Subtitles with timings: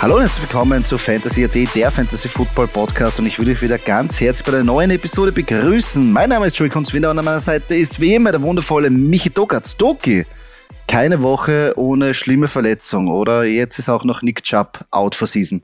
[0.00, 3.60] Hallo und herzlich willkommen zu Fantasy AD, der Fantasy Football Podcast und ich will euch
[3.60, 6.10] wieder ganz herzlich bei der neuen Episode begrüßen.
[6.10, 9.28] Mein Name ist Joey Kunzwinder und an meiner Seite ist wie immer der wundervolle Michi
[9.28, 9.76] Dokatz.
[9.76, 10.24] Doki,
[10.88, 13.44] keine Woche ohne schlimme Verletzung, oder?
[13.44, 15.62] Jetzt ist auch noch Nick Chubb out for season.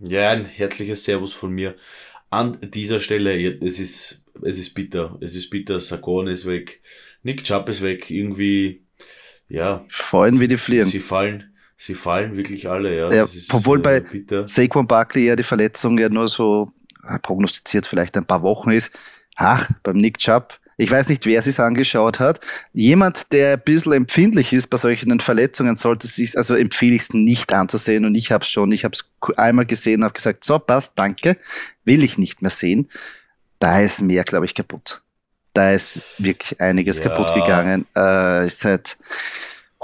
[0.00, 1.76] Ja, ein herzliches Servus von mir
[2.30, 3.60] an dieser Stelle.
[3.64, 5.18] Es ist, es ist bitter.
[5.20, 5.80] Es ist bitter.
[5.80, 6.80] Sargon ist weg.
[7.22, 8.10] Nick Chubb ist weg.
[8.10, 8.82] Irgendwie,
[9.48, 9.84] ja.
[9.86, 10.86] Fallen wie die Fliehen.
[10.86, 13.08] Sie fallen sie fallen wirklich alle, ja.
[13.08, 16.66] ja ist, obwohl äh, bei Saquon Barkley ja die Verletzung ja nur so
[17.08, 18.92] äh, prognostiziert vielleicht ein paar Wochen ist.
[19.36, 22.40] Ach, beim Nick Chubb, ich weiß nicht, wer sich angeschaut hat.
[22.72, 27.14] Jemand, der ein bisschen empfindlich ist bei solchen Verletzungen, sollte sich, also empfehle ich es
[27.14, 28.04] nicht anzusehen.
[28.04, 29.04] Und ich habe es schon, ich habe es
[29.38, 31.38] einmal gesehen und habe gesagt, so passt, danke,
[31.84, 32.90] will ich nicht mehr sehen.
[33.58, 35.02] Da ist mehr, glaube ich, kaputt.
[35.54, 37.04] Da ist wirklich einiges ja.
[37.04, 37.86] kaputt gegangen.
[37.96, 38.98] Äh, ist halt,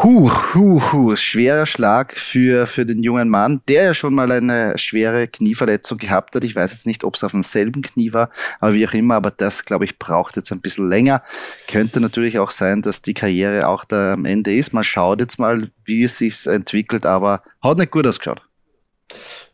[0.03, 4.77] Huh, huh, huh, schwerer Schlag für, für den jungen Mann, der ja schon mal eine
[4.77, 6.43] schwere Knieverletzung gehabt hat.
[6.43, 8.29] Ich weiß jetzt nicht, ob es auf demselben Knie war,
[8.59, 11.23] aber wie auch immer, aber das, glaube ich, braucht jetzt ein bisschen länger.
[11.69, 14.73] Könnte natürlich auch sein, dass die Karriere auch da am Ende ist.
[14.73, 18.43] Man schaut jetzt mal, wie es sich entwickelt, aber hat nicht gut ausgeschaut.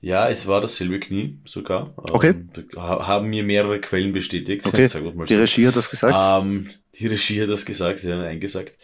[0.01, 1.93] Ja, es war dasselbe Knie sogar.
[1.97, 2.35] Okay.
[2.57, 4.65] Ähm, haben mir mehrere Quellen bestätigt.
[4.65, 4.89] Okay.
[5.29, 6.17] die Regie hat das gesagt?
[6.19, 8.75] Ähm, die Regie hat das gesagt, ja, eingesagt.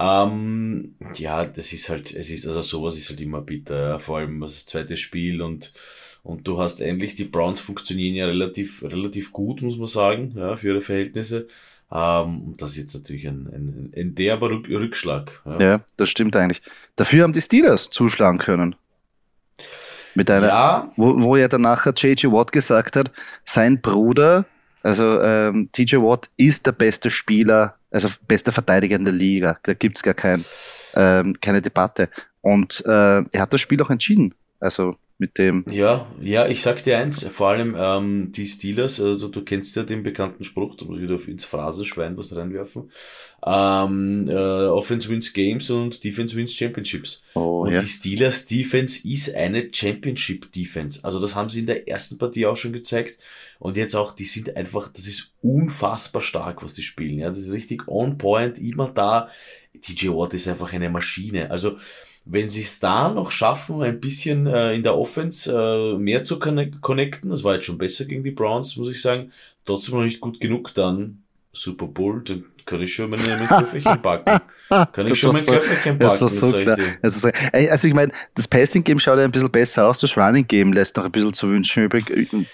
[0.00, 4.40] Ähm, ja, das ist halt, es ist, also sowas ist halt immer bitter, vor allem
[4.40, 5.74] das zweite Spiel und,
[6.22, 10.56] und du hast endlich, die Browns funktionieren ja relativ, relativ gut, muss man sagen, ja,
[10.56, 11.48] für ihre Verhältnisse.
[11.92, 15.42] Ähm, und das ist jetzt natürlich ein, ein, ein derber Rückschlag.
[15.44, 15.60] Ja.
[15.60, 16.62] ja, das stimmt eigentlich.
[16.96, 18.76] Dafür haben die Steelers zuschlagen können.
[20.14, 20.82] Mit einer, ja.
[20.96, 22.32] wo, wo ja danach J.J.
[22.32, 23.12] Watt gesagt hat,
[23.44, 24.46] sein Bruder,
[24.82, 29.58] also ähm, TJ Watt ist der beste Spieler also bester Verteidiger in der Liga.
[29.62, 30.44] Da gibt's gar kein,
[30.94, 32.08] ähm, keine Debatte.
[32.40, 34.34] Und äh, er hat das Spiel auch entschieden.
[34.60, 35.66] Also mit dem.
[35.70, 39.82] Ja, ja, ich sag dir eins, vor allem ähm, die Steelers, also du kennst ja
[39.82, 42.90] den bekannten Spruch, da muss ich wieder ins Phrasenschwein was reinwerfen.
[43.44, 47.22] Ähm, äh, Offense wins Games und Defense wins Championships.
[47.34, 47.82] Oh, und ja.
[47.82, 51.04] die Steelers Defense ist eine Championship Defense.
[51.04, 53.18] Also das haben sie in der ersten Partie auch schon gezeigt.
[53.58, 57.18] Und jetzt auch, die sind einfach, das ist unfassbar stark, was die spielen.
[57.18, 59.28] Ja, das ist richtig on point, immer da.
[59.82, 61.50] TJ Watt ist einfach eine Maschine.
[61.50, 61.76] Also,
[62.24, 66.38] wenn sie es da noch schaffen, ein bisschen äh, in der Offense äh, mehr zu
[66.38, 69.32] connecten, das war jetzt schon besser gegen die Browns, muss ich sagen,
[69.64, 71.22] trotzdem noch nicht gut genug, dann
[71.52, 74.40] Super Bowl, dann kann ich schon mein, mein Köfferchen packen.
[74.68, 76.20] Kann ich schon mein so, Köfferchen packen.
[76.20, 79.98] Das so das also, also ich meine, das Passing-Game schaut ja ein bisschen besser aus,
[79.98, 82.04] das Running-Game lässt noch ein bisschen zu wünschen übrig,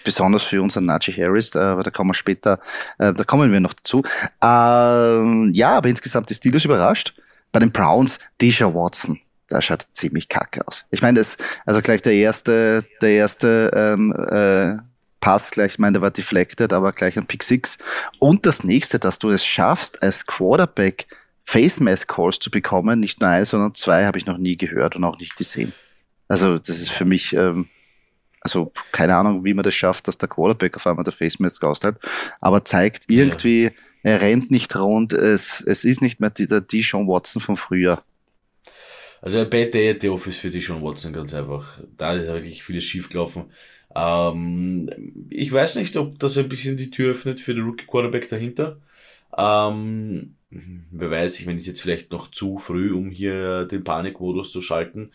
[0.05, 2.61] besonders für unseren Najee Harris, aber da kommen wir später,
[2.99, 4.03] äh, da kommen wir noch dazu.
[4.43, 7.15] Ähm, ja, aber insgesamt die Steelers überrascht.
[7.53, 10.85] Bei den Browns, Desha Watson das schaut ziemlich kacke aus.
[10.91, 14.77] Ich meine, das, also gleich der erste, der erste ähm, äh,
[15.21, 17.79] Pass gleich, ich meine, der war deflected, aber gleich ein Pick 6.
[18.19, 21.07] Und das nächste, dass du es schaffst, als Quarterback
[21.45, 24.97] Face Mask Calls zu bekommen, nicht nur eins, sondern zwei, habe ich noch nie gehört
[24.97, 25.73] und auch nicht gesehen.
[26.29, 27.69] Also, das ist für mich, ähm,
[28.41, 31.63] also keine Ahnung, wie man das schafft, dass der Quarterback auf einmal der Face Mask
[31.65, 31.97] austeilt,
[32.41, 33.71] aber zeigt irgendwie, ja.
[34.03, 38.03] er rennt nicht rund, es, es ist nicht mehr die, der Deshaun Watson von früher.
[39.23, 41.81] Also ein Bad the Office für Deshaun Watson ganz einfach.
[41.97, 43.51] Da ist wirklich vieles schief gelaufen.
[43.95, 48.29] Ähm, ich weiß nicht, ob das ein bisschen die Tür öffnet für den Rookie Quarterback
[48.29, 48.79] dahinter.
[49.37, 54.53] Ähm, wer weiß, ich meine, ist jetzt vielleicht noch zu früh, um hier den Panikmodus
[54.53, 55.13] zu schalten.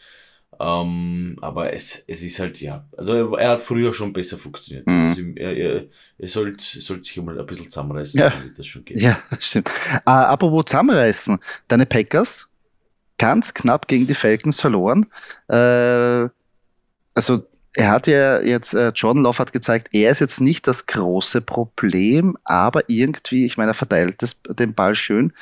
[0.59, 4.87] Ähm, aber es, es ist halt, ja, also er hat früher schon besser funktioniert.
[4.87, 5.07] Mhm.
[5.07, 5.85] Also er, er,
[6.17, 8.29] er sollte, sollte sich mal ein bisschen zusammenreißen, ja.
[8.29, 8.99] damit das schon geht.
[8.99, 9.69] Ja, stimmt.
[10.05, 12.50] Äh, apropos zusammenreißen, deine Packers,
[13.21, 15.05] ganz knapp gegen die Falcons verloren.
[15.47, 16.27] Äh,
[17.13, 17.45] also
[17.75, 21.41] er hat ja jetzt, äh, Jordan Love hat gezeigt, er ist jetzt nicht das große
[21.41, 25.33] Problem, aber irgendwie, ich meine, er verteilt das, den Ball schön,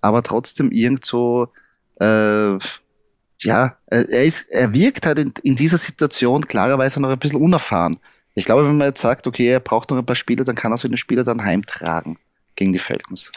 [0.00, 1.46] aber trotzdem irgendwo,
[2.00, 2.58] äh,
[3.40, 7.98] ja, er, ist, er wirkt halt in, in dieser Situation klarerweise noch ein bisschen unerfahren.
[8.34, 10.72] Ich glaube, wenn man jetzt sagt, okay, er braucht noch ein paar Spiele, dann kann
[10.72, 12.18] er so den Spieler dann heimtragen
[12.56, 13.30] gegen die Falcons.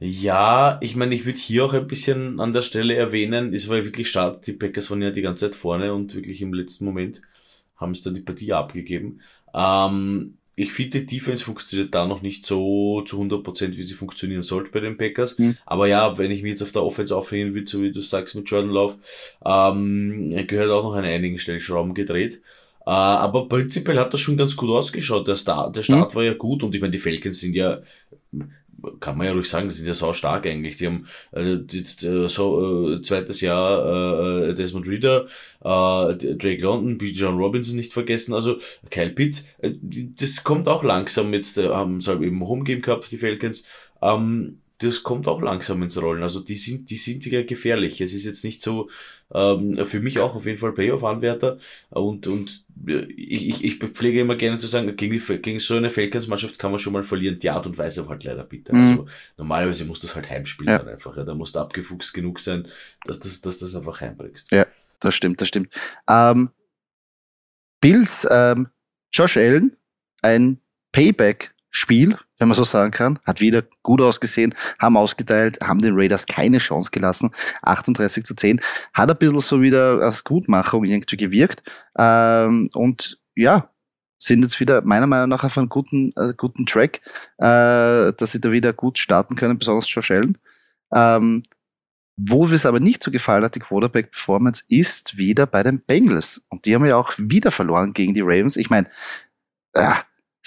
[0.00, 3.84] Ja, ich meine, ich würde hier auch ein bisschen an der Stelle erwähnen, es war
[3.84, 7.20] wirklich schade, die Packers waren ja die ganze Zeit vorne und wirklich im letzten Moment
[7.76, 9.20] haben es dann die Partie abgegeben.
[9.52, 14.42] Ähm, ich finde, die Defense funktioniert da noch nicht so zu 100%, wie sie funktionieren
[14.42, 15.38] sollte bei den Packers.
[15.38, 15.56] Mhm.
[15.64, 18.34] Aber ja, wenn ich mich jetzt auf der Offense aufhängen will, so wie du sagst
[18.34, 18.96] mit Jordan Love,
[19.44, 22.40] ähm, gehört auch noch an einigen Stellschrauben gedreht.
[22.86, 25.28] Äh, aber prinzipiell hat das schon ganz gut ausgeschaut.
[25.28, 26.16] Der Start, der Start mhm.
[26.16, 27.80] war ja gut und ich meine, die Falcons sind ja
[29.00, 30.76] kann man ja ruhig sagen, die sind ja sau stark eigentlich.
[30.76, 35.26] Die haben äh, jetzt äh, so äh, zweites Jahr äh, Desmond Reader,
[35.60, 37.06] äh, Drake London, B.
[37.10, 38.58] John Robinson nicht vergessen, also
[38.90, 39.48] Kyle Pitts.
[39.58, 43.18] Äh, das kommt auch langsam jetzt, äh, haben sie halt eben Home Game gehabt, die
[43.18, 43.66] Falcons.
[44.00, 46.22] Ähm, das kommt auch langsam ins Rollen.
[46.22, 48.00] Also die sind, die sind ja gefährlich.
[48.00, 48.88] Es ist jetzt nicht so,
[49.32, 51.58] ähm, für mich auch auf jeden Fall Playoff-Anwärter.
[51.90, 55.90] Und, und ich, ich, ich pflege immer gerne zu sagen, gegen, die, gegen so eine
[55.90, 57.38] Falcons-Mannschaft kann man schon mal verlieren.
[57.38, 58.74] Die Art und Weise war halt leider bitter.
[58.74, 58.90] Mhm.
[58.90, 60.78] Also normalerweise muss das halt heimspielen ja.
[60.78, 61.16] dann einfach.
[61.16, 61.24] Ja.
[61.24, 62.68] Da muss du abgefuchst genug sein,
[63.04, 64.50] dass das, dass das einfach heimbringst.
[64.52, 64.66] Ja,
[65.00, 65.72] das stimmt, das stimmt.
[66.08, 66.50] Ähm,
[67.80, 68.68] Bills, ähm,
[69.12, 69.76] Josh Allen,
[70.22, 70.58] ein
[70.92, 73.18] Payback Spiel, wenn man so sagen kann.
[73.26, 77.30] Hat wieder gut ausgesehen, haben ausgeteilt, haben den Raiders keine Chance gelassen.
[77.62, 78.60] 38 zu 10.
[78.94, 81.62] Hat ein bisschen so wieder als Gutmachung irgendwie gewirkt.
[81.98, 83.70] Ähm, und ja,
[84.18, 87.00] sind jetzt wieder meiner Meinung nach auf einem guten, äh, guten Track,
[87.38, 90.38] äh, dass sie da wieder gut starten können, besonders Josh Allen.
[90.92, 91.42] Ähm,
[92.20, 96.42] wo es aber nicht so gefallen hat, die Quarterback-Performance, ist wieder bei den Bengals.
[96.48, 98.56] Und die haben ja auch wieder verloren gegen die Ravens.
[98.56, 98.88] Ich meine,
[99.74, 99.92] äh,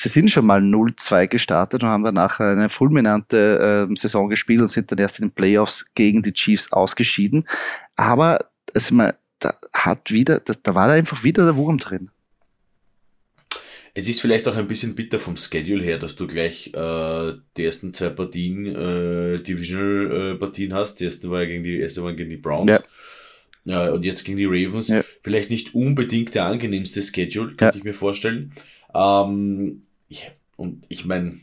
[0.02, 4.68] sie sind schon mal 0-2 gestartet und haben danach eine fulminante äh, Saison gespielt und
[4.68, 7.48] sind dann erst in den Playoffs gegen die Chiefs ausgeschieden.
[7.96, 8.40] Aber
[8.74, 12.10] also, man, da hat wieder, das, da war da einfach wieder der Wurm drin.
[13.94, 17.66] Es ist vielleicht auch ein bisschen bitter vom Schedule her, dass du gleich äh, die
[17.66, 21.02] ersten zwei Partien, äh, Divisional-Partien äh, hast.
[21.02, 22.72] Die erste war gegen die erste war gegen die Browns.
[22.72, 22.80] Ja.
[23.64, 24.88] Ja, und jetzt gegen die Ravens.
[24.88, 25.04] Ja.
[25.22, 27.76] Vielleicht nicht unbedingt der angenehmste Schedule, könnte ja.
[27.76, 28.54] ich mir vorstellen.
[28.96, 31.40] Ähm, ich, und ich meine,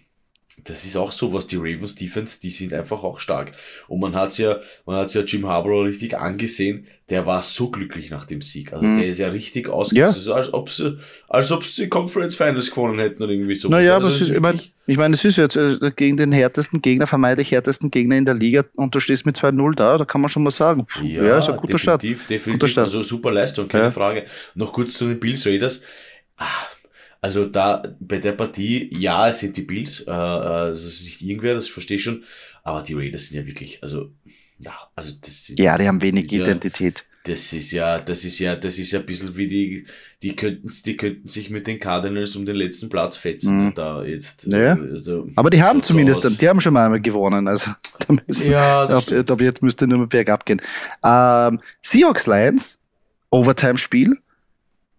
[0.64, 3.52] das ist auch so, was die Ravens Defense, die sind einfach auch stark.
[3.86, 8.10] Und man hat's ja, man hat's ja Jim Harbaugh richtig angesehen, der war so glücklich
[8.10, 8.72] nach dem Sieg.
[8.72, 8.98] Also mhm.
[8.98, 10.34] der ist ja richtig ausgesetzt, ja.
[10.34, 10.98] als ob sie,
[11.28, 13.68] als ob sie Conference Finals gewonnen hätten oder irgendwie so.
[13.68, 16.82] Naja, also aber ist, ich meine, ich mein, es ist jetzt äh, gegen den härtesten
[16.82, 20.20] Gegner, vermeintlich härtesten Gegner in der Liga und du stehst mit 2-0 da, da kann
[20.20, 20.86] man schon mal sagen.
[20.86, 22.02] Puh, ja, ja, ist ein guter definitiv, Start.
[22.02, 22.84] Definitiv, guter Start.
[22.86, 23.90] also super Leistung, keine ja.
[23.90, 24.26] Frage.
[24.54, 25.84] Noch kurz zu den Bills Raiders.
[26.36, 26.46] Ah,
[27.20, 31.22] also da bei der Partie, ja, es sind die Bills, äh, äh das ist nicht
[31.22, 32.24] irgendwer, das verstehe ich schon,
[32.62, 34.12] aber die Raiders sind ja wirklich, also
[34.58, 36.98] ja, also das sind, Ja, die haben wenig Identität.
[36.98, 39.86] Ja, das ist ja, das ist ja, das ist ja ein bisschen wie die,
[40.22, 43.66] die könnten, die könnten sich mit den Cardinals um den letzten Platz fetzen.
[43.66, 43.74] Mhm.
[43.74, 44.46] Da jetzt.
[44.50, 44.74] Ja.
[44.76, 46.36] Also, aber die haben so zumindest, aus.
[46.36, 47.46] die haben schon mal einmal gewonnen.
[47.46, 47.70] Also
[48.06, 50.60] da müssen, ja, ab, jetzt müsste nur mal bergab gehen.
[51.04, 52.80] Ähm, Seahawks Lions,
[53.30, 54.18] Overtime-Spiel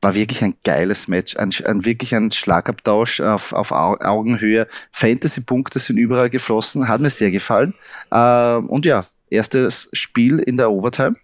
[0.02, 4.68] war wirklich ein geiles Match, ein, ein wirklich ein Schlagabtausch auf, auf Augenhöhe.
[4.92, 7.74] Fantasy-Punkte sind überall geflossen, hat mir sehr gefallen.
[8.12, 11.16] Ähm, und ja, erstes Spiel in der Overtime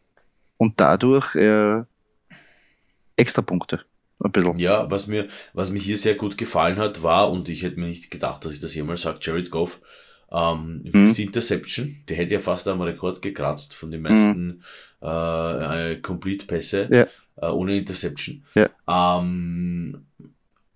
[0.58, 1.84] und dadurch äh,
[3.16, 3.82] extra Punkte.
[4.20, 4.60] Ein bisschen.
[4.60, 7.88] Ja, was mir, was mir hier sehr gut gefallen hat, war, und ich hätte mir
[7.88, 9.82] nicht gedacht, dass ich das jemals sage, Jared Goff,
[10.32, 11.14] ähm, mhm.
[11.14, 14.64] die Interception, der hätte ja fast am Rekord gekratzt von den meisten
[15.02, 15.08] mhm.
[15.08, 16.90] äh, Complete-Pässe.
[16.92, 17.08] Ja
[17.38, 18.44] äh, ohne Interception.
[18.56, 18.70] Ja.
[18.88, 20.06] Ähm,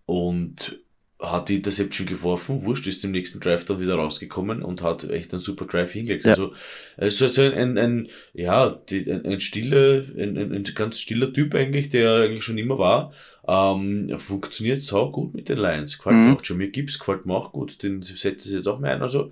[0.05, 0.79] und
[1.21, 5.33] hat die Interception geworfen, wurscht, ist im nächsten Drive dann wieder rausgekommen und hat echt
[5.33, 6.25] einen super Drive hingelegt.
[6.25, 6.31] Ja.
[6.31, 6.53] Also,
[6.95, 11.33] also, also ein, ein, ein ja, die, ein, ein stiller, ein, ein, ein ganz stiller
[11.33, 13.11] Typ eigentlich, der eigentlich schon immer war.
[13.51, 15.97] Ähm, funktioniert so gut mit den Lions.
[15.97, 16.25] Gefällt mhm.
[16.27, 16.43] mir auch.
[16.43, 17.81] Jamir Gibbs gefällt mir auch gut.
[17.81, 19.01] Den setzt es jetzt auch mehr ein.
[19.01, 19.31] Also,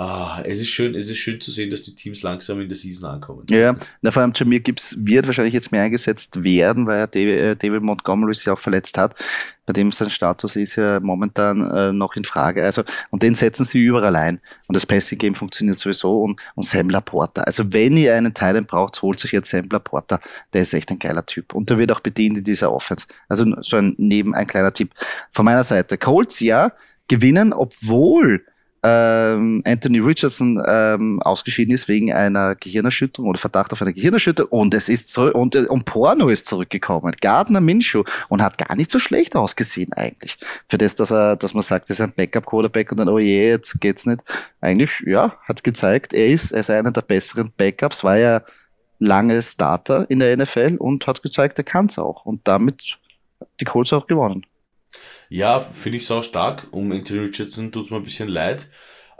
[0.00, 2.76] Ah, es ist schön, es ist schön zu sehen, dass die Teams langsam in der
[2.76, 3.44] Season ankommen.
[3.50, 7.40] Ja, na, vor allem Jamir Gibbs wird wahrscheinlich jetzt mehr eingesetzt werden, weil er David,
[7.40, 9.16] äh, David Montgomery sich auch verletzt hat.
[9.66, 12.62] Bei dem sein Status ist ja momentan äh, noch in Frage.
[12.62, 14.40] Also, und den setzen sie überall ein.
[14.68, 16.22] Und das Passing Game funktioniert sowieso.
[16.22, 17.42] Und, und Sam Laporta.
[17.42, 20.20] Also, wenn ihr einen Teil braucht, holt sich jetzt Sam Laporta.
[20.52, 21.54] Der ist echt ein geiler Typ.
[21.54, 23.08] Und der wird auch bedient in dieser Offense.
[23.28, 24.94] Also, so ein, neben ein kleiner Tipp
[25.32, 25.98] von meiner Seite.
[25.98, 26.70] Colts, ja,
[27.08, 28.44] gewinnen, obwohl
[28.82, 34.74] ähm, Anthony Richardson ähm, ausgeschieden ist wegen einer Gehirnerschütterung oder Verdacht auf eine Gehirnerschütterung und
[34.74, 37.14] es ist so, und, äh, und Porno ist zurückgekommen.
[37.20, 40.38] Gardner Minshew und hat gar nicht so schlecht ausgesehen eigentlich.
[40.68, 43.48] Für das, dass er, dass man sagt, er ist ein Backup-Quarterback und dann, oh je,
[43.48, 44.22] jetzt geht's nicht.
[44.60, 48.42] Eigentlich, ja, hat gezeigt, er ist, er ist einer der besseren Backups, war ja
[49.00, 52.24] lange Starter in der NFL und hat gezeigt, er kann's auch.
[52.24, 52.98] Und damit
[53.60, 54.44] die Colts auch gewonnen.
[55.28, 56.68] Ja, finde ich sau stark.
[56.72, 58.70] Um Anthony Richardson tut's mir ein bisschen leid.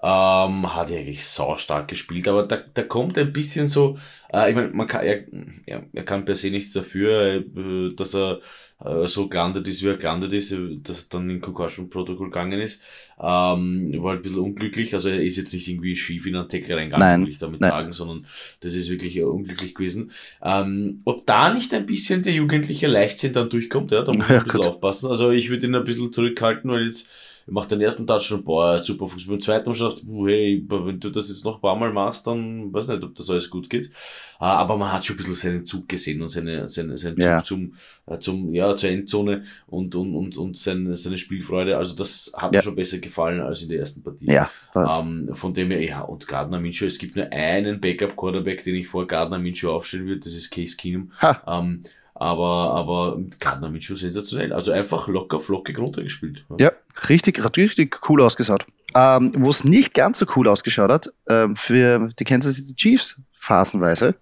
[0.02, 3.98] Ähm, hat er eigentlich sau stark gespielt, aber da, da kommt ein bisschen so,
[4.32, 5.24] Äh, ich meine, er,
[5.66, 8.40] er, er kann per se nichts dafür, äh, dass er
[8.84, 12.60] äh, so gelandet ist, wie er gelandet ist, äh, dass er dann in Concussion-Protokoll gegangen
[12.60, 12.82] ist.
[13.20, 16.48] Ähm, war halt ein bisschen unglücklich, also er ist jetzt nicht irgendwie schief in einen
[16.48, 17.70] Tackle reingegangen, will ich damit Nein.
[17.70, 18.26] sagen, sondern
[18.60, 20.12] das ist wirklich unglücklich gewesen.
[20.42, 24.28] Ähm, ob da nicht ein bisschen der jugendliche Leichtsinn dann durchkommt, ja, da muss man
[24.28, 24.68] ja, ein bisschen gut.
[24.68, 25.10] aufpassen.
[25.10, 27.10] Also ich würde ihn ein bisschen zurückhalten, weil jetzt
[27.50, 29.34] macht den ersten Touch schon, boah, super Fußball.
[29.34, 32.72] Beim zweiten Mal dachte hey, wenn du das jetzt noch ein paar Mal machst, dann
[32.72, 33.90] weiß nicht, ob das alles gut geht.
[34.38, 37.24] Ah, aber man hat schon ein bisschen seinen Zug gesehen und seine, seine, seinen Zug
[37.24, 37.42] ja.
[37.42, 37.74] zum,
[38.06, 41.76] äh, zum, ja, zur Endzone und, und, und, und seine, seine Spielfreude.
[41.76, 42.58] Also das hat ja.
[42.58, 44.30] mir schon besser gefallen als in der ersten Partie.
[44.30, 44.50] Ja.
[44.74, 48.86] Ähm, von dem her, ja, und Gardner Minshew, es gibt nur einen Backup-Quarterback, den ich
[48.88, 51.10] vor Gardner Minshew aufstellen würde, das ist Case Keenum.
[51.46, 51.82] Ähm,
[52.14, 54.52] aber, aber Gardner Minshew sensationell.
[54.52, 56.44] Also einfach locker flockig runtergespielt.
[56.58, 56.72] Ja,
[57.08, 58.66] richtig, richtig cool ausgeschaut.
[58.94, 63.16] Ähm, Wo es nicht ganz so cool ausgeschaut hat, ähm, für die Kansas City Chiefs
[63.38, 64.14] phasenweise,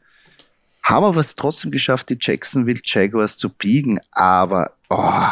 [0.83, 4.01] haben aber es trotzdem geschafft, die Jacksonville Jaguars zu biegen.
[4.13, 5.31] Aber, oh,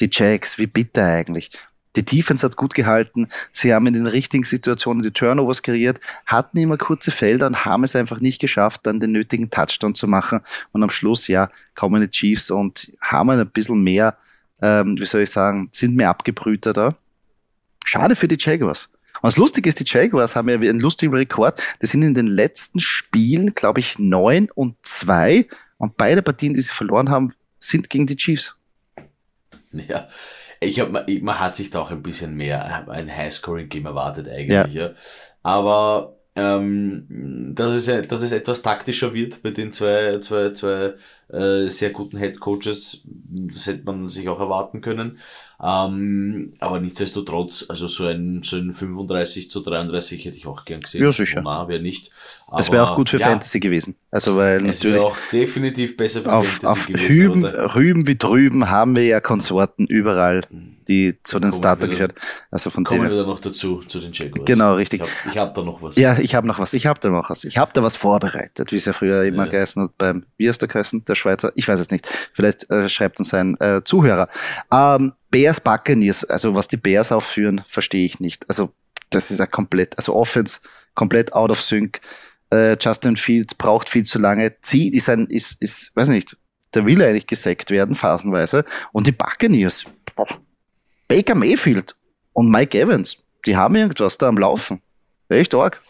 [0.00, 1.50] die Jacks, wie bitter eigentlich.
[1.94, 3.28] Die Defense hat gut gehalten.
[3.52, 7.84] Sie haben in den richtigen Situationen die Turnovers kreiert, hatten immer kurze Felder und haben
[7.84, 10.40] es einfach nicht geschafft, dann den nötigen Touchdown zu machen.
[10.72, 14.16] Und am Schluss, ja, kommen die Chiefs und haben ein bisschen mehr,
[14.62, 16.96] ähm, wie soll ich sagen, sind mehr abgebrühter da.
[17.84, 18.90] Schade für die Jaguars.
[19.20, 21.60] Und das Lustige ist, die Jaguars haben ja einen lustigen Rekord.
[21.82, 25.46] Die sind in den letzten Spielen, glaube ich, neun und zwei.
[25.78, 28.54] Und beide Partien, die sie verloren haben, sind gegen die Chiefs.
[29.72, 30.08] Ja,
[30.60, 34.74] ich hab, man hat sich da auch ein bisschen mehr ein Highscoring-Game erwartet eigentlich.
[34.74, 34.88] Ja.
[34.88, 34.90] ja.
[35.42, 40.94] Aber ähm, dass, es, dass es etwas taktischer wird bei den zwei, zwei, zwei
[41.28, 45.18] äh, sehr guten Head Coaches, das hätte man sich auch erwarten können.
[45.62, 50.80] Ähm, aber nichtsdestotrotz, also so ein, so ein 35 zu 33 hätte ich auch gern
[50.80, 51.04] gesehen.
[51.04, 51.42] Ja, sicher.
[51.42, 52.10] Na, wäre nicht.
[52.58, 53.96] Es wäre auch gut für ja, Fantasy gewesen.
[54.10, 55.00] Also, weil es natürlich.
[55.00, 57.08] auch definitiv besser für auf, Fantasy auf gewesen.
[57.08, 60.42] Hüben, Rüben wie drüben haben wir ja Konsorten überall,
[60.88, 62.14] die zu den Starter gehört.
[62.50, 64.44] Also von kommen wir wieder noch dazu, zu den Jaguars.
[64.44, 65.02] Genau, richtig.
[65.02, 65.96] Ich habe hab da noch was.
[65.96, 66.74] Ja, ich habe noch was.
[66.74, 67.44] Ich habe da noch was.
[67.44, 69.50] Ich habe da was vorbereitet, wie es ja früher immer ja.
[69.50, 71.52] geheißen hat beim, wie ist der geheißen, der Schweizer?
[71.54, 72.06] Ich weiß es nicht.
[72.32, 74.28] Vielleicht äh, schreibt uns ein äh, Zuhörer.
[74.72, 78.44] Ähm, Bears Buccaneers, also was die Bears aufführen, verstehe ich nicht.
[78.48, 78.72] Also
[79.10, 80.60] das ist ja komplett, also Offense
[80.94, 82.00] komplett out of sync.
[82.52, 84.60] Äh, Justin Fields braucht viel zu lange.
[84.60, 86.36] Zieht ist ein, ist, ist, weiß nicht,
[86.74, 88.64] der will eigentlich gesackt werden, phasenweise.
[88.92, 89.84] Und die Buccaneers,
[91.08, 91.96] Baker Mayfield
[92.34, 93.16] und Mike Evans,
[93.46, 94.82] die haben irgendwas da am Laufen.
[95.28, 95.80] Echt arg.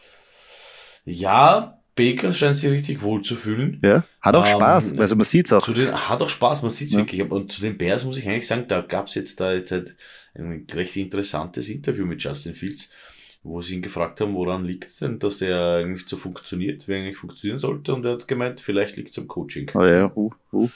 [1.05, 3.81] Ja, Baker scheint sich richtig wohl zu fühlen.
[3.83, 5.67] Ja, hat auch ähm, Spaß, also man sieht's auch.
[5.73, 6.99] Den, hat auch Spaß, man sieht's ja.
[6.99, 7.29] wirklich.
[7.29, 9.97] Und zu den Bears muss ich eigentlich sagen, da gab's jetzt da jetzt halt
[10.35, 12.91] ein recht interessantes Interview mit Justin Fields,
[13.45, 16.99] wo sie ihn gefragt haben, woran liegt's denn, dass er eigentlich so funktioniert, wie er
[16.99, 17.93] eigentlich funktionieren sollte.
[17.93, 19.71] Und er hat gemeint, vielleicht liegt's am Coaching.
[19.75, 20.63] Oh ja, uh, uh.
[20.63, 20.69] uh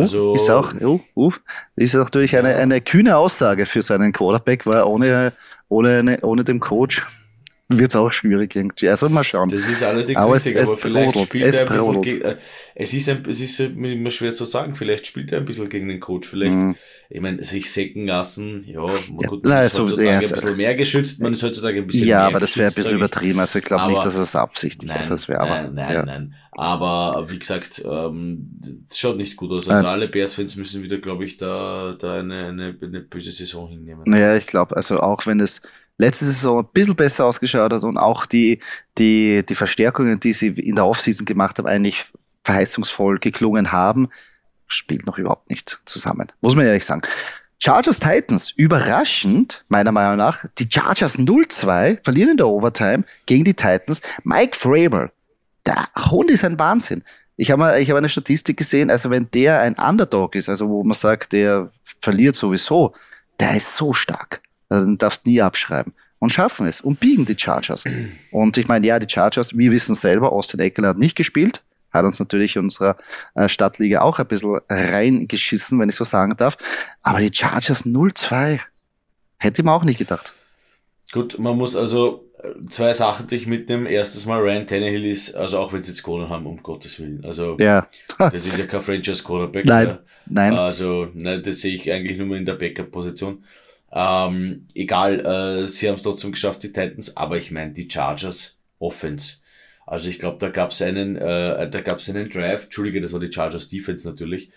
[0.00, 1.32] also, ist auch, uh, uh,
[1.74, 5.32] ist natürlich eine, eine kühne Aussage für seinen Quarterback, weil ohne,
[5.68, 7.02] ohne, ohne den Coach
[7.68, 8.88] wird es auch schwierig irgendwie.
[8.88, 9.48] Also mal schauen.
[9.48, 12.22] Das ist allerdings aber richtig, es, aber es vielleicht brodelt, spielt er ein bisschen gegen,
[12.22, 12.36] äh,
[12.76, 15.88] es ist ein, es ist immer schwer zu sagen, vielleicht spielt er ein bisschen gegen
[15.88, 16.76] den Coach, vielleicht, mhm.
[17.08, 20.56] ich meine, sich säcken lassen, ja, man ja, gut, man ist heutzutage ja, ein bisschen
[20.56, 23.40] mehr geschützt, man ist heutzutage ein bisschen Ja, mehr aber das wäre ein bisschen übertrieben,
[23.40, 25.62] also ich glaube nicht, dass es absichtlich nein, ist, das wäre aber.
[25.62, 26.04] Nein, nein, ja.
[26.04, 26.34] nein.
[26.52, 28.58] Aber wie gesagt, ähm,
[28.88, 29.68] es schaut nicht gut aus.
[29.68, 29.92] Also nein.
[29.92, 34.04] alle Bears-Fans müssen wieder, glaube ich, da, da eine, eine, eine böse Saison hinnehmen.
[34.06, 35.60] Naja, ich glaube, also auch wenn es
[35.98, 38.60] letzte Saison ein bisschen besser ausgeschaut hat und auch die,
[38.98, 42.04] die, die Verstärkungen, die sie in der Offseason gemacht haben, eigentlich
[42.44, 44.08] verheißungsvoll geklungen haben,
[44.66, 46.30] spielt noch überhaupt nicht zusammen.
[46.40, 47.02] Muss man ehrlich sagen.
[47.58, 53.54] Chargers Titans, überraschend, meiner Meinung nach, die Chargers 0-2 verlieren in der Overtime gegen die
[53.54, 54.02] Titans.
[54.24, 55.10] Mike Vrabel,
[55.64, 57.02] der Hund ist ein Wahnsinn.
[57.36, 60.84] Ich habe ich hab eine Statistik gesehen, also wenn der ein Underdog ist, also wo
[60.84, 62.94] man sagt, der verliert sowieso,
[63.40, 64.42] der ist so stark.
[64.68, 65.92] Also darfst nie abschreiben.
[66.18, 67.84] Und schaffen es und biegen die Chargers.
[68.30, 72.04] Und ich meine, ja, die Chargers, wir wissen selber, Austin Eckler hat nicht gespielt, hat
[72.04, 72.96] uns natürlich unserer
[73.34, 76.56] äh, Stadtliga auch ein bisschen reingeschissen, wenn ich so sagen darf.
[77.02, 78.60] Aber die Chargers 0-2,
[79.38, 80.34] hätte ich mir auch nicht gedacht.
[81.12, 83.88] Gut, man muss also äh, zwei Sachen, die ich mitnehme.
[83.88, 87.24] Erstens mal, Ryan Tannehill ist, also auch wenn sie jetzt gewonnen haben, um Gottes Willen.
[87.24, 87.88] Also, ja.
[88.18, 89.66] das ist ja kein Franchise Quarterback.
[89.66, 90.54] Nein, nein.
[90.54, 93.44] Also, nein, das sehe ich eigentlich nur in der Backup-Position.
[93.92, 98.60] Ähm, egal, äh, sie haben es trotzdem geschafft, die Titans, aber ich meine die Chargers
[98.78, 99.38] Offense.
[99.86, 103.12] Also ich glaube, da gab es einen, äh, da gab es einen Drive, Entschuldige, das
[103.12, 104.50] war die Chargers Defense natürlich.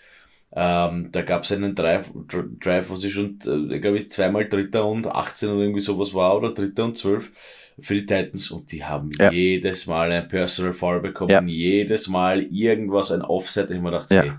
[0.52, 2.10] Ähm, da gab es einen Drive,
[2.58, 6.36] Drive, wo sie schon, äh, glaube ich, zweimal Dritter und 18 oder irgendwie sowas war,
[6.36, 7.30] oder Dritter und 12
[7.78, 9.30] für die Titans und die haben ja.
[9.30, 11.42] jedes Mal ein Personal Foul bekommen, ja.
[11.42, 13.70] jedes Mal irgendwas, ein Offset.
[13.70, 14.22] Ich mir dachte, ja.
[14.22, 14.32] hey,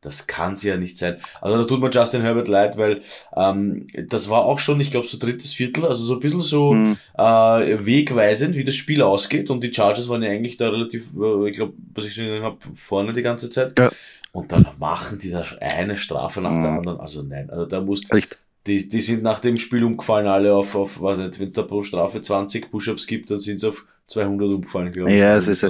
[0.00, 1.16] das kann sie ja nicht sein.
[1.40, 3.02] Also da tut mir Justin Herbert leid, weil
[3.36, 6.72] ähm, das war auch schon, ich glaube, so drittes Viertel, also so ein bisschen so
[6.72, 6.96] mhm.
[7.16, 9.50] äh, wegweisend, wie das Spiel ausgeht.
[9.50, 12.58] Und die Chargers waren ja eigentlich da relativ, äh, ich glaube, was ich so habe,
[12.74, 13.78] vorne die ganze Zeit.
[13.78, 13.90] Ja.
[14.32, 16.62] Und dann machen die da eine Strafe nach mhm.
[16.62, 17.00] der anderen.
[17.00, 18.38] Also nein, also da musst Echt?
[18.66, 21.62] Die, die sind nach dem Spiel umgefallen, alle auf, auf weiß nicht, wenn es da
[21.62, 25.16] pro Strafe 20 Push-Ups gibt, dann sind sie auf 200 umgefallen, glaube ich.
[25.16, 25.64] Ja, es ist,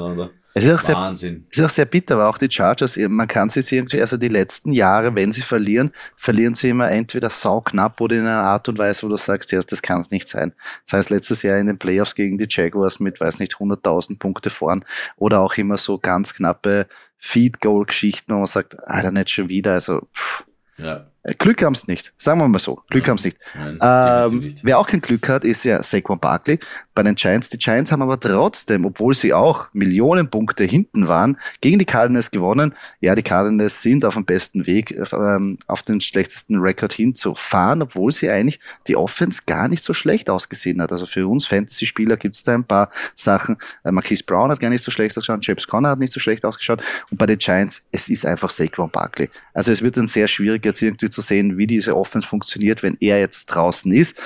[0.58, 1.34] es ist auch Wahnsinn.
[1.34, 4.16] Sehr, es ist auch sehr bitter, aber auch die Chargers, man kann sie irgendwie, also
[4.16, 8.68] die letzten Jahre, wenn sie verlieren, verlieren sie immer entweder sauknapp oder in einer Art
[8.68, 10.52] und Weise, wo du sagst, ja, das kann es nicht sein.
[10.84, 14.50] Das heißt, letztes Jahr in den Playoffs gegen die Jaguars mit, weiß nicht, 100.000 Punkte
[14.50, 14.84] vorn
[15.16, 16.86] oder auch immer so ganz knappe
[17.18, 20.44] Feed-Goal-Geschichten, wo man sagt, Alter, nicht schon wieder, also, pff.
[20.78, 21.06] Ja.
[21.28, 22.82] Äh, Glück haben es nicht, sagen wir mal so.
[22.88, 23.10] Glück ja.
[23.10, 23.38] haben es nicht.
[23.54, 24.58] Nein, ähm, nicht.
[24.62, 26.58] Wer auch kein Glück hat, ist ja Saquon Barkley
[26.94, 27.48] bei den Giants.
[27.50, 32.30] Die Giants haben aber trotzdem, obwohl sie auch Millionen Punkte hinten waren, gegen die Cardinals
[32.30, 32.74] gewonnen.
[33.00, 38.10] Ja, die Cardinals sind auf dem besten Weg, ähm, auf den schlechtesten Rekord hinzufahren, obwohl
[38.10, 40.92] sie eigentlich die Offense gar nicht so schlecht ausgesehen hat.
[40.92, 43.58] Also für uns Fantasy-Spieler gibt es da ein paar Sachen.
[43.84, 46.44] Äh, Marquise Brown hat gar nicht so schlecht ausgeschaut, James Conner hat nicht so schlecht
[46.44, 46.82] ausgeschaut.
[47.10, 49.30] Und bei den Giants, es ist einfach Saquon Barkley.
[49.54, 52.96] Also es wird dann sehr schwierig jetzt irgendwie zu sehen, wie diese Offense funktioniert, wenn
[53.00, 54.18] er jetzt draußen ist.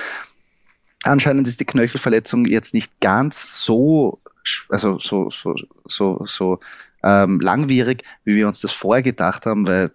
[1.03, 4.19] Anscheinend ist die Knöchelverletzung jetzt nicht ganz so,
[4.69, 6.59] also so, so, so, so
[7.03, 9.91] ähm, langwierig, wie wir uns das vorher gedacht haben, weil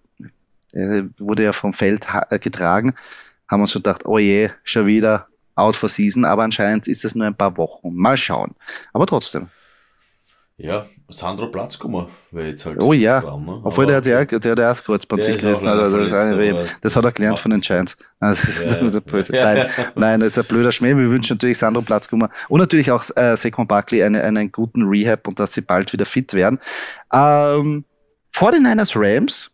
[0.72, 2.06] er wurde ja vom Feld
[2.42, 2.92] getragen,
[3.48, 7.14] haben uns schon gedacht, oh je, schon wieder out for season, aber anscheinend ist es
[7.14, 7.94] nur ein paar Wochen.
[7.94, 8.54] Mal schauen.
[8.92, 9.48] Aber trotzdem.
[10.60, 12.80] Ja, Sandro Platzkummer wäre jetzt halt.
[12.80, 13.60] Oh ja, dran, ne?
[13.62, 15.68] obwohl der hat ja der, der erst Kreuzband sich gerissen.
[15.68, 17.96] Also das, das, das, hat er gelernt von den Giants.
[18.18, 18.42] Also,
[19.32, 19.54] ja.
[19.54, 20.96] nein, nein, das ist ein blöder Schmäh.
[20.96, 25.28] Wir wünschen natürlich Sandro Platzkummer und natürlich auch äh, Sekon Barkley eine, einen guten Rehab
[25.28, 26.58] und dass sie bald wieder fit werden.
[27.14, 27.84] Ähm,
[28.32, 29.52] vor den Niners Rams,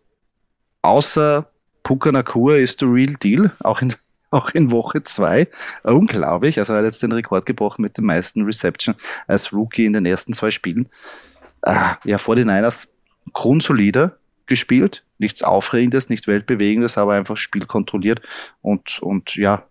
[0.80, 1.46] außer
[1.82, 3.92] Puka Nakua ist the real deal, auch in
[4.34, 5.48] auch in Woche zwei.
[5.82, 6.58] Unglaublich.
[6.58, 8.94] Also er hat jetzt den Rekord gebrochen mit den meisten Reception
[9.26, 10.88] als Rookie in den ersten zwei Spielen.
[11.62, 12.92] Ah, ja, vor den Niners
[13.32, 15.04] grundsolide gespielt.
[15.18, 18.20] Nichts Aufregendes, nicht Weltbewegendes, aber einfach Spiel kontrolliert
[18.60, 19.64] und, und ja,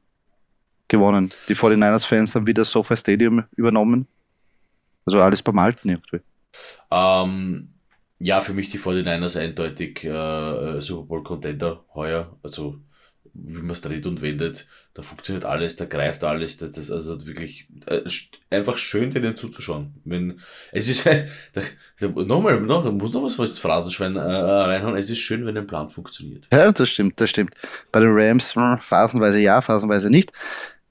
[0.88, 1.32] gewonnen.
[1.50, 4.08] Die 49ers-Fans haben wieder Sofa Stadium übernommen.
[5.06, 6.22] Also alles beim Alten irgendwie.
[6.90, 7.70] Ähm,
[8.20, 12.38] ja, für mich die 49ers eindeutig äh, Super Bowl Contender heuer.
[12.42, 12.80] Also
[13.34, 17.26] wie man es dreht und wendet, da funktioniert alles, da greift alles, das, das also
[17.26, 18.02] wirklich äh,
[18.52, 19.96] einfach schön denen zuzuschauen.
[20.06, 20.40] Wenn
[20.72, 21.06] es ist
[21.54, 21.62] da,
[22.00, 24.96] da, nochmal, noch, muss noch was das Phrasenschwein äh, reinhauen.
[24.96, 26.48] Es ist schön, wenn ein Plan funktioniert.
[26.52, 27.56] Ja, das stimmt, das stimmt.
[27.92, 30.32] Bei den Rams hm, phasenweise ja, phasenweise nicht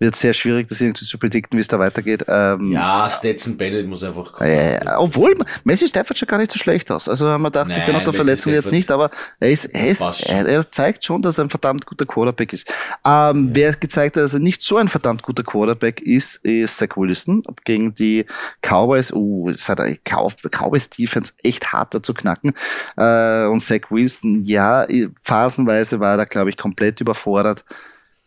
[0.03, 2.25] wird sehr schwierig, das irgendwie zu predikten, wie es da weitergeht.
[2.27, 4.51] Ähm, ja, Stetson Bennett muss einfach kommen.
[4.51, 7.09] Äh, obwohl, Messi Stafford schaut gar nicht so schlecht aus.
[7.09, 9.87] Also man dachte, Nein, ist der nach der Verletzung jetzt nicht, aber er, ist, er,
[9.87, 12.69] ist, er, er, zeigt schon, dass er ein verdammt guter Quarterback ist.
[13.05, 13.55] Ähm, ja.
[13.55, 17.45] Wer gezeigt hat, dass er nicht so ein verdammt guter Quarterback ist, ist Zach Wilson
[17.65, 18.27] gegen die
[18.61, 19.13] Cowboys.
[19.13, 22.55] Uh, es hat ein Cowboys Defense echt harter zu knacken.
[22.97, 24.85] Äh, und Zach Wilson, ja,
[25.23, 27.65] phasenweise war er, glaube ich, komplett überfordert.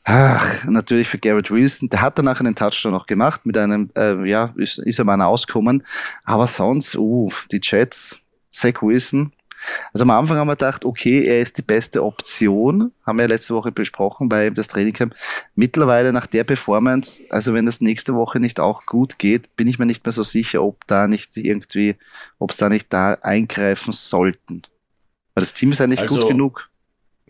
[0.08, 1.90] Ach, natürlich für Garrett Wilson.
[1.90, 5.20] Der hat danach einen Touchdown noch gemacht mit einem, äh, ja, ist, ist er mal
[5.20, 5.84] auskommen.
[6.24, 8.16] Aber sonst, uh, die Jets,
[8.52, 9.34] Zach Wilson.
[9.94, 12.92] Also am Anfang haben wir gedacht, okay, er ist die beste Option.
[13.04, 15.16] Haben wir ja letzte Woche besprochen bei das Trainingcamp.
[15.56, 19.80] Mittlerweile nach der Performance, also wenn das nächste Woche nicht auch gut geht, bin ich
[19.80, 21.96] mir nicht mehr so sicher, ob da nicht irgendwie,
[22.38, 24.62] ob es da nicht da eingreifen sollten.
[25.34, 26.70] Weil das Team ist eigentlich also, gut genug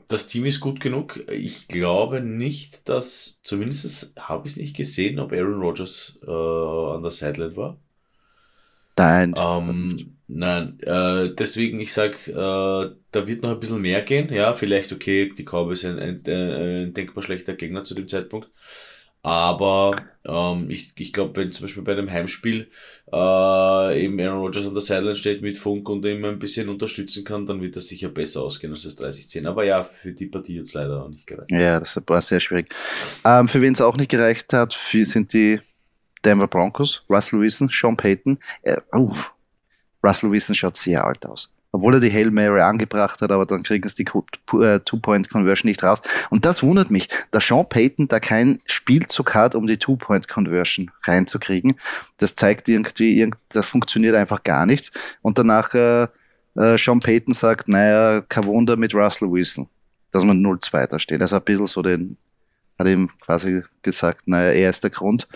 [0.07, 1.23] das Team ist gut genug.
[1.29, 7.01] Ich glaube nicht, dass, zumindest habe ich es nicht gesehen, ob Aaron Rodgers äh, an
[7.01, 7.77] der Sideline war.
[8.97, 9.33] Nein.
[9.37, 14.31] Ähm, nein, äh, deswegen, ich sag, äh, da wird noch ein bisschen mehr gehen.
[14.33, 18.49] Ja, vielleicht, okay, die Cowboys sind ein, ein, ein denkbar schlechter Gegner zu dem Zeitpunkt.
[19.25, 22.69] Aber ähm, ich, ich glaube, wenn zum Beispiel bei einem Heimspiel
[23.11, 27.23] äh, eben Aaron Rodgers an der Sideline steht mit Funk und ihm ein bisschen unterstützen
[27.23, 29.47] kann, dann wird das sicher besser ausgehen als das 30-10.
[29.47, 31.49] Aber ja, für die Partie jetzt leider auch nicht gereicht.
[31.49, 32.71] Ja, das war sehr schwierig.
[33.25, 35.59] Ähm, für wen es auch nicht gereicht hat, sind die
[36.23, 38.37] Denver Broncos, Russell Wilson, Sean Payton.
[38.61, 39.11] Äh, uh,
[40.03, 43.63] Russell Wilson schaut sehr alt aus obwohl er die Hail Mary angebracht hat, aber dann
[43.63, 46.01] kriegen sie die äh, Two-Point-Conversion nicht raus.
[46.29, 51.75] Und das wundert mich, dass Sean Payton da keinen Spielzug hat, um die Two-Point-Conversion reinzukriegen.
[52.17, 54.93] Das zeigt irgendwie, das funktioniert einfach gar nichts.
[55.21, 56.07] Und danach äh,
[56.55, 59.67] äh, Sean Payton sagt, naja, kein Wunder mit Russell Wilson.
[60.11, 61.21] dass man 0-2 da steht.
[61.21, 62.15] Also ein bisschen so den,
[62.79, 65.27] hat ihm quasi gesagt, naja, er ist der Grund.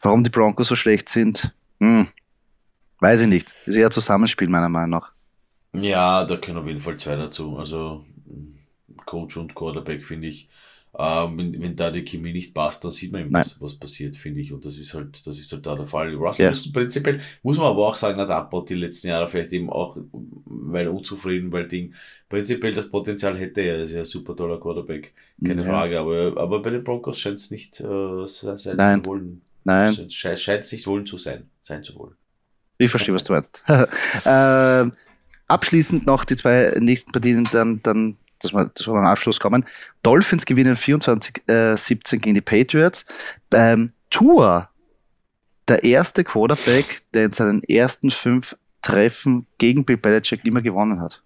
[0.00, 2.08] Warum die Broncos so schlecht sind, hm,
[2.98, 3.54] weiß ich nicht.
[3.66, 5.12] Ist eher Zusammenspiel meiner Meinung nach.
[5.72, 7.56] Ja, da können auf jeden Fall zwei dazu.
[7.56, 8.04] Also
[9.04, 10.48] Coach und Quarterback finde ich,
[10.98, 14.16] ähm, wenn, wenn da die Chemie nicht passt, dann sieht man eben, was, was passiert,
[14.16, 14.52] finde ich.
[14.52, 16.14] Und das ist halt, das ist halt da der Fall.
[16.14, 16.50] Russell ja.
[16.50, 19.96] ist prinzipiell, muss man aber auch sagen, hat abbaut die letzten Jahre vielleicht eben auch,
[20.46, 21.94] weil unzufrieden, weil Ding,
[22.28, 25.12] prinzipiell das Potenzial hätte er, ist ja ein super toller Quarterback,
[25.44, 25.68] keine ja.
[25.68, 29.04] Frage, aber, aber bei den Broncos scheint es nicht äh, sein Nein.
[29.04, 29.42] zu wollen.
[29.64, 30.10] Nein.
[30.10, 32.14] Scheint es nicht wollen zu sein, sein zu wollen.
[32.78, 33.62] Ich verstehe, was du meinst.
[34.24, 34.90] äh,
[35.48, 39.64] abschließend noch die zwei nächsten Partien, dann, dann dass wir, wir am Abschluss kommen.
[40.02, 43.04] Dolphins gewinnen 24-17 äh, gegen die Patriots.
[43.50, 44.68] Beim Tour
[45.66, 51.22] der erste Quarterback, der in seinen ersten fünf Treffen gegen Bill Belichick immer gewonnen hat.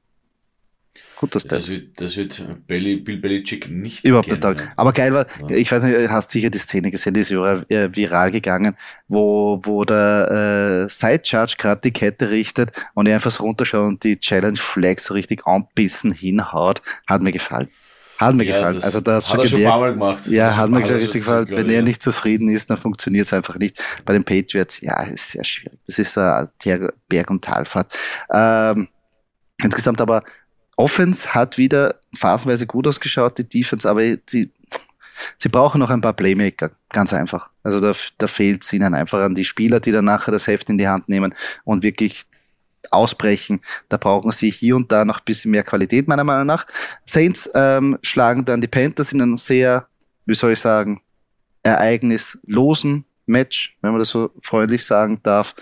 [1.22, 4.68] Gut, das, das wird, das wird Bill Belichick nicht Überhaupt nicht taugen.
[4.74, 5.54] Aber geil war, ja.
[5.54, 8.74] ich weiß nicht, hast sicher die Szene gesehen, die ist äh, viral gegangen,
[9.06, 13.86] wo, wo der äh, Side Charge gerade die Kette richtet und er einfach so runterschaut
[13.86, 16.82] und die Challenge Flag so richtig anbissen hinhaut.
[17.06, 17.68] Hat mir gefallen.
[18.18, 18.82] Hat mir ja, gefallen.
[18.82, 20.26] Also da hast hat du schon gemerkt, mal gemacht.
[20.26, 21.46] Ja, hat mir richtig gefallen.
[21.50, 23.80] Wenn er nicht zufrieden ist, dann funktioniert es einfach nicht.
[24.04, 25.78] Bei den Patriots, ja, ist sehr schwierig.
[25.86, 26.50] Das ist eine
[27.08, 27.96] Berg- und Talfahrt.
[28.28, 28.88] Ähm,
[29.62, 30.24] insgesamt aber
[30.76, 34.50] Offense hat wieder phasenweise gut ausgeschaut, die Defense, aber sie,
[35.38, 37.50] sie brauchen noch ein paar Playmaker, ganz einfach.
[37.62, 40.70] Also da, da fehlt es ihnen einfach an die Spieler, die dann nachher das Heft
[40.70, 42.24] in die Hand nehmen und wirklich
[42.90, 43.60] ausbrechen.
[43.88, 46.66] Da brauchen sie hier und da noch ein bisschen mehr Qualität, meiner Meinung nach.
[47.04, 49.86] Saints ähm, schlagen dann die Panthers in einem sehr,
[50.26, 51.00] wie soll ich sagen,
[51.62, 55.54] ereignislosen Match, wenn man das so freundlich sagen darf.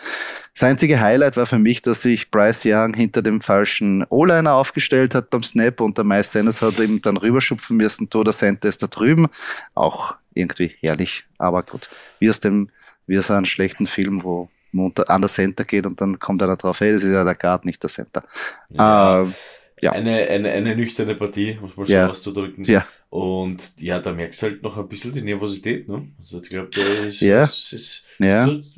[0.61, 5.15] Das einzige Highlight war für mich, dass sich Bryce Young hinter dem falschen O-Liner aufgestellt
[5.15, 8.11] hat beim Snap und der Miles Sanders hat eben dann rüberschupfen müssen.
[8.11, 9.29] Toda Center ist da drüben.
[9.75, 11.25] Auch irgendwie herrlich.
[11.39, 12.69] Aber gut, wie aus dem,
[13.07, 16.59] wie aus einem schlechten Film, wo man an der Center geht und dann kommt einer
[16.59, 18.23] drauf, hey, das ist ja der Guard, nicht der Center.
[18.69, 19.23] Ja.
[19.23, 19.35] Ähm,
[19.81, 19.93] ja.
[19.93, 22.07] Eine, eine, eine nüchterne Partie, muss man so ja.
[22.07, 22.65] auszudrücken.
[22.65, 22.87] Ja.
[23.09, 26.09] Und ja, da merkst du halt noch ein bisschen die Nervosität, ne?
[26.19, 27.45] Also ich glaube, da ist, ja.
[27.45, 28.47] ist, ist ja.
[28.47, 28.75] das,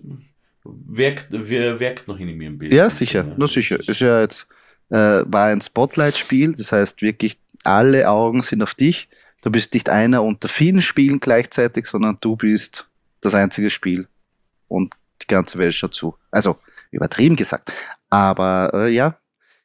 [0.64, 2.72] wirkt, wirkt noch in mir ein Bild.
[2.72, 3.35] Ja, sicher, ja.
[3.37, 3.79] nur sicher.
[3.81, 4.46] Ist ja jetzt,
[4.90, 9.09] äh, war ein Spotlight-Spiel, das heißt wirklich alle Augen sind auf dich.
[9.42, 12.87] Du bist nicht einer unter vielen Spielen gleichzeitig, sondern du bist
[13.20, 14.07] das einzige Spiel
[14.68, 16.16] und die ganze Welt schaut zu.
[16.31, 16.59] Also
[16.90, 17.72] übertrieben gesagt.
[18.11, 19.16] Aber äh, ja,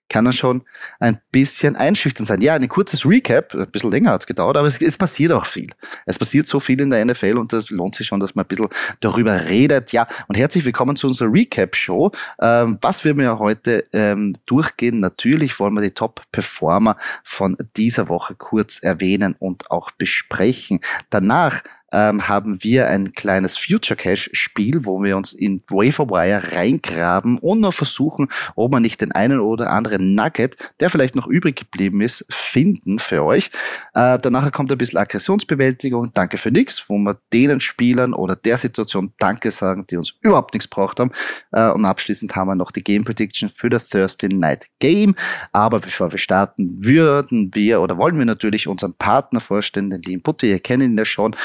[0.09, 0.63] kann er schon
[0.99, 2.41] ein bisschen einschüchtern sein.
[2.41, 5.69] Ja, ein kurzes Recap, ein bisschen länger hat's gedauert, aber es, es, passiert auch viel.
[6.05, 8.47] Es passiert so viel in der NFL und das lohnt sich schon, dass man ein
[8.47, 8.67] bisschen
[8.99, 9.91] darüber redet.
[9.91, 12.11] Ja, und herzlich willkommen zu unserer Recap-Show.
[12.41, 18.35] Ähm, was wir mir heute ähm, durchgehen, natürlich wollen wir die Top-Performer von dieser Woche
[18.35, 20.79] kurz erwähnen und auch besprechen.
[21.09, 21.63] Danach
[21.97, 27.62] ähm, haben wir ein kleines Future Cash Spiel, wo wir uns in Waferwire reingraben und
[27.62, 32.01] noch versuchen, ob wir nicht den einen oder anderen Nugget, der vielleicht noch übrig geblieben
[32.01, 33.49] ist, finden für euch.
[33.95, 38.57] Äh, danach kommt ein bisschen Aggressionsbewältigung, danke für nichts, wo wir denen Spielern oder der
[38.57, 41.12] Situation Danke sagen, die uns überhaupt nichts braucht haben.
[41.51, 45.15] Äh, und abschließend haben wir noch die Game Prediction für das Thursday Night Game.
[45.51, 50.21] Aber bevor wir starten, würden wir oder wollen wir natürlich unseren Partner vorstellen, den lieben
[50.21, 51.36] Putte, ihr kennt ihn ja schon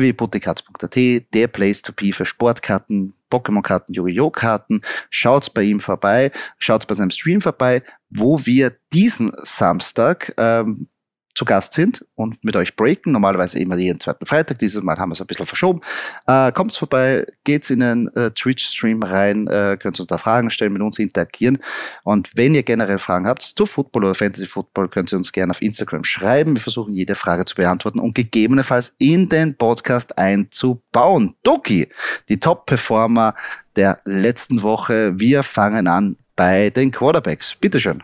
[0.00, 0.96] www.putikatz.at,
[1.34, 4.30] der Place to be für Sportkarten, Pokémon-Karten, Yu-Gi-Oh!
[4.30, 4.80] Karten.
[5.10, 10.88] Schaut's bei ihm vorbei, schaut's bei seinem Stream vorbei, wo wir diesen Samstag ähm,
[11.36, 13.12] zu Gast sind und mit euch breaken.
[13.12, 14.58] Normalerweise immer jeden zweiten Freitag.
[14.58, 15.82] Dieses Mal haben wir es ein bisschen verschoben.
[16.26, 20.72] Äh, kommt's vorbei, geht's in den äh, Twitch-Stream rein, äh, könnt uns da Fragen stellen,
[20.72, 21.58] mit uns interagieren.
[22.04, 25.50] Und wenn ihr generell Fragen habt zu Football oder Fantasy Football, könnt ihr uns gerne
[25.50, 26.54] auf Instagram schreiben.
[26.56, 31.34] Wir versuchen jede Frage zu beantworten und gegebenenfalls in den Podcast einzubauen.
[31.42, 31.88] Doki,
[32.30, 33.34] die Top-Performer
[33.76, 35.12] der letzten Woche.
[35.20, 37.54] Wir fangen an bei den Quarterbacks.
[37.54, 38.02] Bitteschön.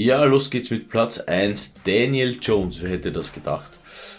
[0.00, 1.80] Ja, los geht's mit Platz 1.
[1.84, 3.72] Daniel Jones, wer hätte das gedacht?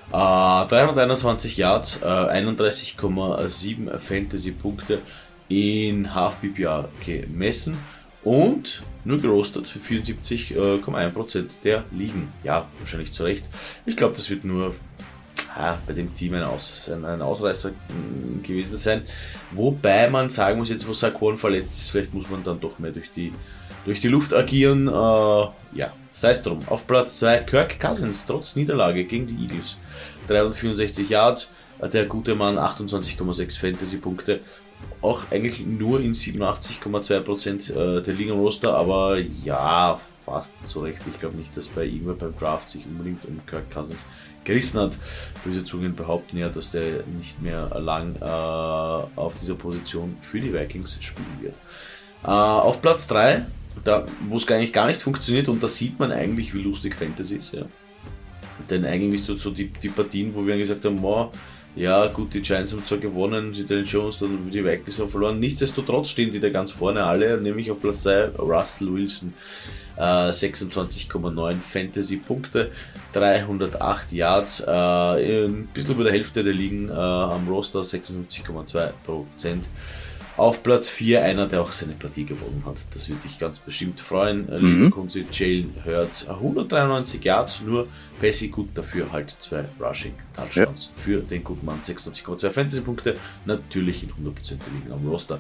[0.10, 5.00] Äh, 321 Yards, äh, 31,7 Fantasy-Punkte
[5.48, 7.78] in Half-PPR gemessen
[8.26, 12.34] und nur gerostet für 74,1% der Ligen.
[12.44, 13.46] Ja, wahrscheinlich zu Recht.
[13.86, 14.76] Ich glaube, das wird nur
[15.56, 19.04] ah, bei dem Team ein, Aus, ein, ein Ausreißer mm, gewesen sein.
[19.52, 22.92] Wobei man sagen muss, jetzt wo Saquon verletzt ist, vielleicht muss man dann doch mehr
[22.92, 23.32] durch die
[23.90, 24.88] durch die Luft agieren.
[24.88, 26.60] Äh, ja, sei es drum.
[26.68, 29.80] Auf Platz 2 Kirk Cousins, trotz Niederlage gegen die Eagles.
[30.28, 34.42] 364 Yards, äh, der gute Mann 28,6 Fantasy-Punkte.
[35.02, 41.02] Auch eigentlich nur in 87,2% äh, der Liga-Roster, aber ja, passt so recht.
[41.12, 44.06] Ich glaube nicht, dass bei irgendwer beim Draft sich unbedingt um Kirk Cousins
[44.44, 45.00] gerissen hat.
[45.44, 50.54] Böse Zungen behaupten ja, dass der nicht mehr lang äh, auf dieser Position für die
[50.54, 51.56] Vikings spielen wird.
[52.24, 53.46] Äh, auf Platz 3,
[53.84, 57.38] da, wo es eigentlich gar nicht funktioniert und da sieht man eigentlich, wie lustig Fantasy
[57.38, 57.54] ist.
[57.54, 57.64] Ja.
[58.70, 61.32] Denn eigentlich so, so die, die Partien, wo wir gesagt haben, wow,
[61.76, 65.40] ja, gut, die Giants haben zwar gewonnen, die Daniel Jones, dann die Vikings haben verloren.
[65.40, 69.34] Nichtsdestotrotz stehen die da ganz vorne alle, nämlich auf Platz 2 Russell Wilson.
[69.96, 72.72] Äh, 26,9 Fantasy-Punkte,
[73.14, 79.66] 308 Yards, äh, ein bisschen über der Hälfte der Ligen äh, am Roster, 56,2 Prozent.
[80.40, 82.78] Auf Platz 4 einer, der auch seine Partie gewonnen hat.
[82.94, 84.48] Das würde dich ganz bestimmt freuen.
[84.48, 84.90] Äh, mhm.
[84.90, 87.88] Kunzi, Jalen Hurts, 193 Yards, nur
[88.22, 91.04] Pessi gut dafür halt zwei Rushing Touchdowns ja.
[91.04, 91.82] für den guten Mann.
[91.82, 95.40] 26,2 Fantasy-Punkte, natürlich in 100% der Ligen am Roster.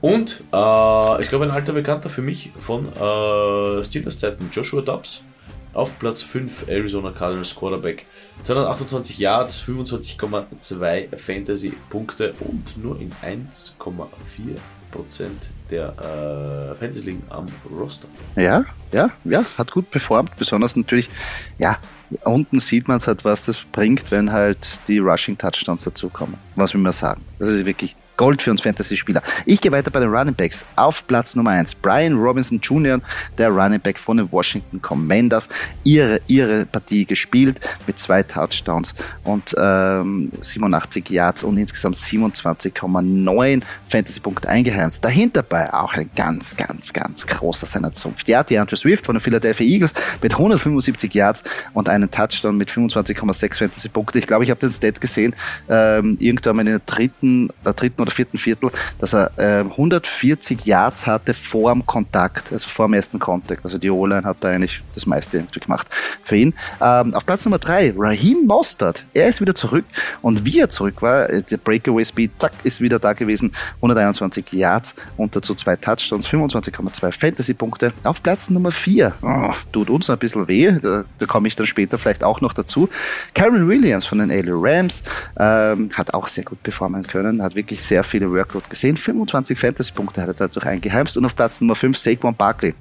[0.00, 5.24] Und äh, ich glaube, ein alter Bekannter für mich von äh, Steelers Zeiten, Joshua Dobbs,
[5.72, 8.06] auf Platz 5 Arizona Cardinals Quarterback.
[8.44, 15.28] 228 Yards, 25,2 Fantasy-Punkte und nur in 1,4%
[15.70, 18.08] der äh, Fantasy ligen am Roster.
[18.36, 21.10] Ja, ja, ja, hat gut performt, besonders natürlich,
[21.58, 21.78] ja,
[22.24, 26.38] unten sieht man es halt, was das bringt, wenn halt die Rushing Touchdowns dazukommen.
[26.56, 27.22] Was will man sagen?
[27.38, 29.22] Das ist wirklich Gold für uns Fantasy-Spieler.
[29.46, 30.66] Ich gehe weiter bei den Running Backs.
[30.76, 33.00] Auf Platz Nummer 1 Brian Robinson Jr.,
[33.38, 35.48] der Running Back von den Washington Commanders.
[35.84, 44.48] Ihre, ihre Partie gespielt mit zwei Touchdowns und ähm, 87 Yards und insgesamt 27,9 Fantasy-Punkte
[44.48, 45.04] eingeheimst.
[45.04, 48.26] Dahinter bei auch ein ganz, ganz, ganz großer seiner Zunft.
[48.26, 52.68] Ja, die Andrew Swift von den Philadelphia Eagles mit 175 Yards und einen Touchdown mit
[52.68, 54.18] 25,6 Fantasy-Punkte.
[54.18, 55.36] Ich glaube, ich habe den Stat gesehen,
[55.68, 61.06] ähm, irgendwann in der dritten, äh, dritten oder vierten Viertel, dass er äh, 140 Yards
[61.06, 63.64] hatte vor dem Kontakt, also vor dem ersten Kontakt.
[63.64, 65.88] Also die O-Line hat da eigentlich das meiste gemacht
[66.24, 66.54] für ihn.
[66.80, 69.04] Ähm, auf Platz Nummer drei Raheem Mostert.
[69.14, 69.84] Er ist wieder zurück
[70.22, 73.52] und wie er zurück war, äh, der Breakaway Speed, zack, ist wieder da gewesen.
[73.76, 77.92] 121 Yards und dazu zwei Touchdowns, 25,2 Fantasy-Punkte.
[78.04, 81.66] Auf Platz Nummer vier oh, tut uns ein bisschen weh, da, da komme ich dann
[81.66, 82.88] später vielleicht auch noch dazu.
[83.34, 85.02] Karen Williams von den LA Rams
[85.38, 88.96] ähm, hat auch sehr gut performen können, hat wirklich sehr sehr viele Workload gesehen.
[88.96, 92.74] 25 Fantasy-Punkte hat er dadurch eingeheimst und auf Platz Nummer 5 Saquon Barkley.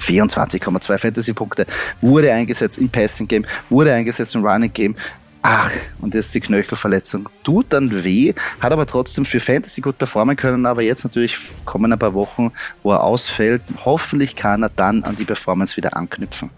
[0.00, 1.66] 24,2 Fantasy-Punkte
[2.00, 4.96] wurde eingesetzt im Passing Game, wurde eingesetzt im Running Game.
[5.40, 7.28] Ach, und jetzt die Knöchelverletzung.
[7.42, 11.92] Tut dann weh, hat aber trotzdem für Fantasy gut performen können, aber jetzt natürlich kommen
[11.92, 13.62] ein paar Wochen, wo er ausfällt.
[13.84, 16.50] Hoffentlich kann er dann an die Performance wieder anknüpfen.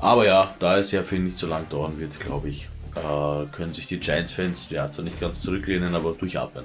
[0.00, 3.46] Aber ja, da es ja für ihn nicht so lang dauern wird, glaube ich, äh,
[3.52, 6.64] können sich die Giants-Fans ja zwar nicht ganz zurücklehnen, aber durchatmen.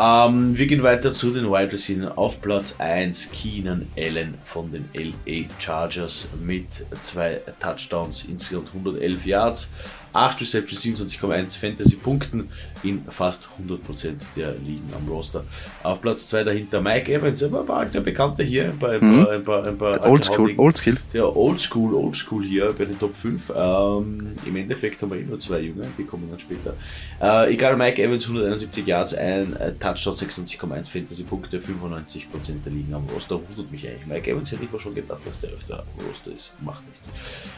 [0.00, 2.16] Ähm, wir gehen weiter zu den Wide Receivers.
[2.16, 9.72] Auf Platz 1 Keenan Allen von den LA Chargers mit zwei Touchdowns, insgesamt 111 Yards.
[10.12, 12.48] 8 Receptions, 27,1 Fantasy-Punkten
[12.82, 15.44] in fast 100% der Ligen am Roster.
[15.82, 19.24] Auf Platz 2 dahinter Mike Evans, ein paar alte Bekannte hier, ein paar, ein mhm.
[19.24, 20.96] paar, ein paar, ein paar Oldschool, Oldschool.
[21.12, 23.52] Der Oldschool, Oldschool hier bei den Top 5.
[23.54, 26.74] Ähm, Im Endeffekt haben wir eh nur zwei Junge, die kommen dann später.
[27.20, 33.06] Äh, egal, Mike Evans, 171 Yards, ein äh, Touchdown, 26,1 Fantasy-Punkte, 95% der Ligen am
[33.14, 33.36] Roster.
[33.36, 34.06] Wundert mich eigentlich.
[34.06, 36.54] Mike Evans hätte ich mir schon gedacht, dass der öfter am Roster ist.
[36.60, 37.08] Macht nichts.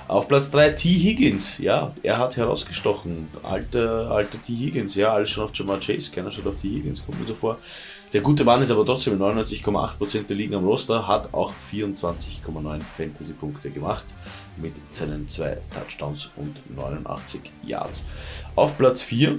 [0.08, 0.88] Auf Platz 3 T.
[0.88, 3.28] Higgins, ja, er hat herausgestochen.
[3.42, 4.54] Alter, alter T.
[4.54, 6.68] Higgins, ja, alles schon auf Jamar Chase, keiner schaut auf T.
[6.68, 7.58] Higgins, kommt mir so vor.
[8.12, 13.70] Der gute Mann ist aber trotzdem 99,8% der Ligen am Roster, hat auch 24,9 Fantasy-Punkte
[13.70, 14.04] gemacht
[14.58, 18.04] mit seinen zwei Touchdowns und 89 Yards.
[18.54, 19.38] Auf Platz 4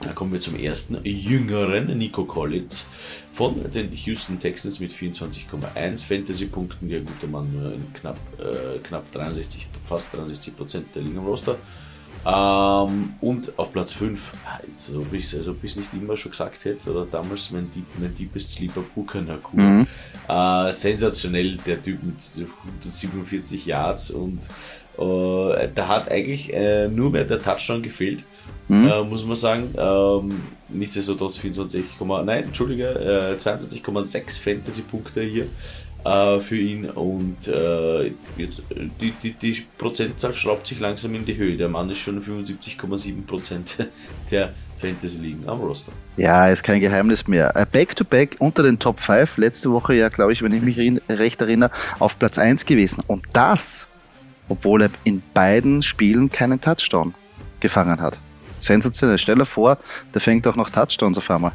[0.00, 2.86] da kommen wir zum ersten jüngeren Nico Collins
[3.32, 6.88] von den Houston Texans mit 24,1 Fantasy-Punkten.
[6.88, 11.26] Der gute Mann nur in knapp, äh, knapp 63, fast 63 Prozent der Liga im
[11.26, 11.56] Roster.
[12.26, 14.20] Ähm, und auf Platz 5,
[14.60, 18.14] also ob ich es also nicht immer schon gesagt hätte, oder damals mein, Deep, mein
[18.16, 19.56] Deepest Sleeper Buchanaku.
[19.56, 19.86] Mhm.
[20.28, 22.16] Äh, sensationell, der Typ mit
[22.80, 24.40] 147 Yards und
[24.98, 28.24] äh, da hat eigentlich äh, nur mehr der Touchdown gefehlt
[28.68, 28.88] mhm.
[28.88, 29.74] äh, muss man sagen.
[29.76, 31.84] Ähm, nichtsdestotrotz 24,
[32.24, 35.46] nein, Entschuldige, äh, 22,6 Fantasy-Punkte hier
[36.06, 38.62] äh, für ihn und äh, jetzt,
[39.00, 41.56] die, die, die Prozentzahl schraubt sich langsam in die Höhe.
[41.56, 43.86] Der Mann ist schon 75,7%
[44.30, 45.92] der Fantasy ligen am Roster.
[46.16, 47.52] Ja, ist kein Geheimnis mehr.
[47.72, 51.40] Back-to-back -back unter den Top 5, letzte Woche ja, glaube ich, wenn ich mich recht
[51.40, 53.02] erinnere, auf Platz 1 gewesen.
[53.06, 53.86] Und das,
[54.48, 57.14] obwohl er in beiden Spielen keinen Touchdown
[57.60, 58.18] gefangen hat
[58.58, 59.18] sensationell.
[59.18, 59.78] Stell dir vor,
[60.14, 61.52] der fängt auch noch Touchdowns auf einmal.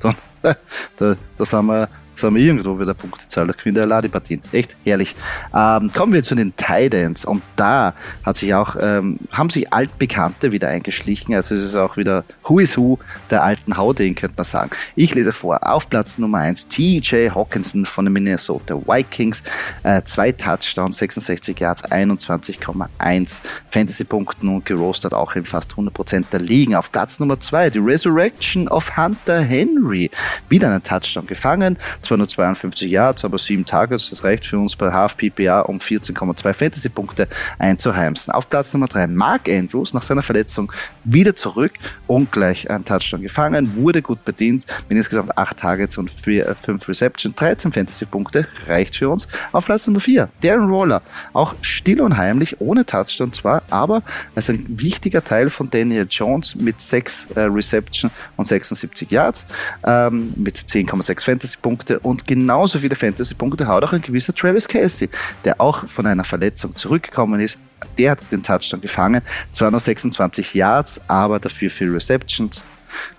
[0.00, 0.14] Dann,
[0.96, 1.88] da, da sind wir
[2.20, 4.42] Haben wir irgendwo wieder Punktezahl, da gewinnt er allein die Partien.
[4.52, 5.16] Echt herrlich.
[5.54, 10.52] Ähm, kommen wir zu den Titans und da hat sich auch, ähm, haben sich Altbekannte
[10.52, 12.98] wieder eingeschlichen, also es ist auch wieder Who is Who
[13.30, 14.70] der alten Hauding, könnte man sagen.
[14.94, 19.42] Ich lese vor, auf Platz Nummer eins TJ Hawkinson von den Minnesota Vikings,
[19.82, 26.74] äh, zwei Touchdowns, 66 Yards, 21,1 Fantasy-Punkten und gerostet auch in fast 100% der Ligen.
[26.74, 30.10] Auf Platz Nummer zwei die Resurrection of Hunter Henry,
[30.48, 34.10] wieder einen Touchdown gefangen, zwar nur 52 Yards, aber sieben Tages.
[34.10, 38.32] Das reicht für uns bei Half PPA, um 14,2 Fantasy-Punkte einzuheimsen.
[38.32, 40.72] Auf Platz Nummer drei Mark Andrews nach seiner Verletzung
[41.04, 41.72] wieder zurück
[42.06, 46.88] und gleich einen Touchdown gefangen, wurde gut bedient mit insgesamt acht Targets und vier, fünf
[46.88, 49.28] Reception, 13 Fantasy-Punkte reicht für uns.
[49.52, 54.02] Auf Platz Nummer vier Darren Roller, auch still und heimlich, ohne Touchdown zwar, aber
[54.34, 59.46] als ein wichtiger Teil von Daniel Jones mit sechs äh, Reception und 76 Yards,
[59.84, 65.08] ähm, mit 10,6 Fantasy-Punkte Punkte und genauso viele Fantasy-Punkte hat auch ein gewisser Travis Kelsey,
[65.44, 67.58] der auch von einer Verletzung zurückgekommen ist.
[67.98, 72.62] Der hat den Touchdown gefangen, zwar nur 26 Yards, aber dafür viel Receptions.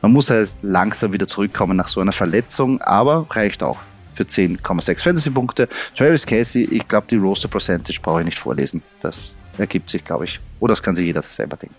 [0.01, 3.79] Man muss halt langsam wieder zurückkommen nach so einer Verletzung, aber reicht auch
[4.13, 5.67] für 10,6 Fantasy-Punkte.
[5.95, 8.83] Travis Casey, ich glaube, die Roster Percentage brauche ich nicht vorlesen.
[9.01, 10.39] Das ergibt sich, glaube ich.
[10.59, 11.75] Oder das kann sich jeder selber denken.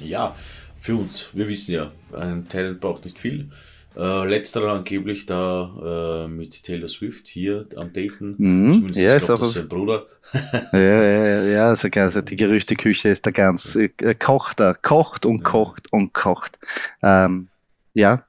[0.00, 0.34] Ja,
[0.80, 1.28] für uns.
[1.32, 3.50] Wir wissen ja, ein Talent braucht nicht viel.
[3.96, 8.34] Äh, letzterer angeblich da äh, mit Taylor Swift hier am Daten.
[8.38, 8.74] Mhm.
[8.74, 10.06] Zumindest ja, ist auch sein Bruder.
[10.72, 15.44] ja, ja, ja, also, also die Gerüchteküche ist da ganz, äh, kocht da, kocht und
[15.44, 16.58] kocht und kocht.
[17.02, 17.48] Ähm,
[17.92, 18.24] ja,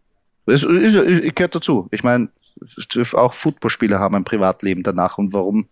[0.46, 1.88] es, es, es, gehört dazu.
[1.92, 2.30] Ich meine,
[3.14, 5.68] auch Footballspieler haben ein Privatleben danach und warum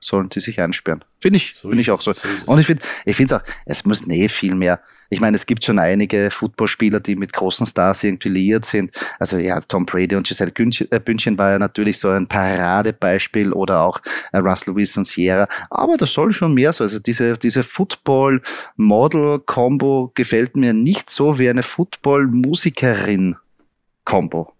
[0.00, 1.04] sollen die sich einsperren?
[1.20, 2.12] Finde ich, so finde ich auch so.
[2.12, 4.80] so und ich finde, ich finde auch, es muss eh viel mehr
[5.10, 8.92] ich meine, es gibt schon einige Footballspieler, die mit großen Stars irgendwie liiert sind.
[9.18, 10.52] Also ja, Tom Brady und Giselle
[10.90, 15.48] äh, Bündchen war ja natürlich so ein Paradebeispiel oder auch äh, Russell Wilson Sierra.
[15.70, 16.84] Aber das soll schon mehr so.
[16.84, 24.52] Also diese, diese Football-Model-Combo gefällt mir nicht so wie eine Football-Musikerin-Combo.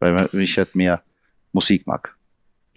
[0.00, 1.04] Weil ich halt mehr
[1.52, 2.16] Musik mag.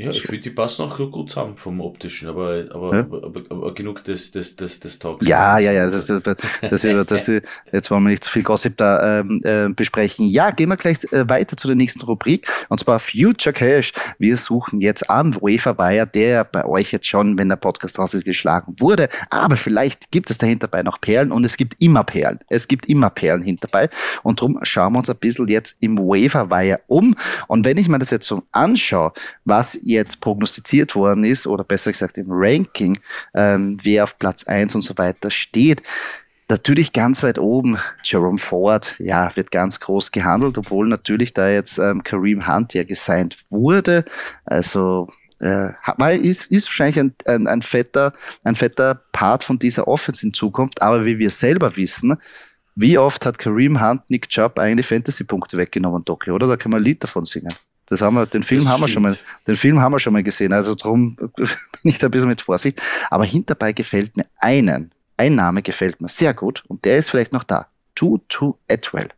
[0.03, 2.99] Ja, ich finde, die passen auch gut zusammen vom optischen, aber, aber, ja?
[2.99, 5.25] aber, aber, genug des, des, des, des Talks.
[5.25, 7.27] Ja, ja, ja, das, das, das, das,
[7.71, 10.27] jetzt wollen wir nicht zu viel Gossip da ähm, äh, besprechen.
[10.27, 13.93] Ja, gehen wir gleich äh, weiter zu der nächsten Rubrik, und zwar Future Cash.
[14.19, 18.13] Wir suchen jetzt am UEFA Wire, der bei euch jetzt schon, wenn der Podcast raus
[18.13, 22.03] ist, geschlagen wurde, aber vielleicht gibt es dahinter bei noch Perlen und es gibt immer
[22.03, 22.39] Perlen.
[22.49, 23.87] Es gibt immer Perlen hinterbei
[24.23, 27.15] und darum schauen wir uns ein bisschen jetzt im UEFA Wire um
[27.47, 29.13] und wenn ich mir das jetzt so anschaue,
[29.45, 32.99] was jetzt prognostiziert worden ist, oder besser gesagt im Ranking,
[33.33, 35.81] ähm, wer auf Platz eins und so weiter steht,
[36.49, 41.79] Natürlich ganz weit oben, Jerome Ford, ja, wird ganz groß gehandelt, obwohl natürlich da jetzt
[41.79, 44.03] ähm, Kareem Hunt ja gesigned wurde.
[44.45, 45.07] Also
[45.39, 45.71] äh,
[46.17, 48.11] ist, ist wahrscheinlich ein, ein, ein, fetter,
[48.43, 52.17] ein fetter Part von dieser Offense in Zukunft, aber wie wir selber wissen,
[52.75, 56.47] wie oft hat Kareem Hunt Nick Chubb eigentlich Fantasy-Punkte weggenommen, Doki, oder?
[56.47, 57.53] Da kann man ein Lied davon singen.
[57.87, 59.17] Das haben wir, den Film das haben wir schon mal,
[59.47, 60.53] den Film haben wir schon mal gesehen.
[60.53, 61.47] Also darum bin
[61.83, 62.81] ich da ein bisschen mit Vorsicht.
[63.09, 67.33] Aber hinterbei gefällt mir einen, ein Name gefällt mir sehr gut und der ist vielleicht
[67.33, 67.67] noch da.
[67.95, 69.09] Tutu Atwell.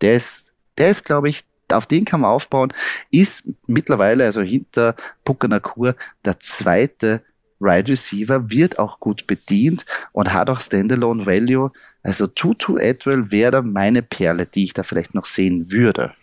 [0.00, 2.72] Der ist, der ist, glaube ich, auf den kann man aufbauen,
[3.10, 7.22] ist mittlerweile, also hinter Pukkanakur, der zweite
[7.60, 11.70] Wide Receiver, wird auch gut bedient und hat auch Standalone Value.
[12.02, 16.14] Also Tutu Atwell wäre da meine Perle, die ich da vielleicht noch sehen würde.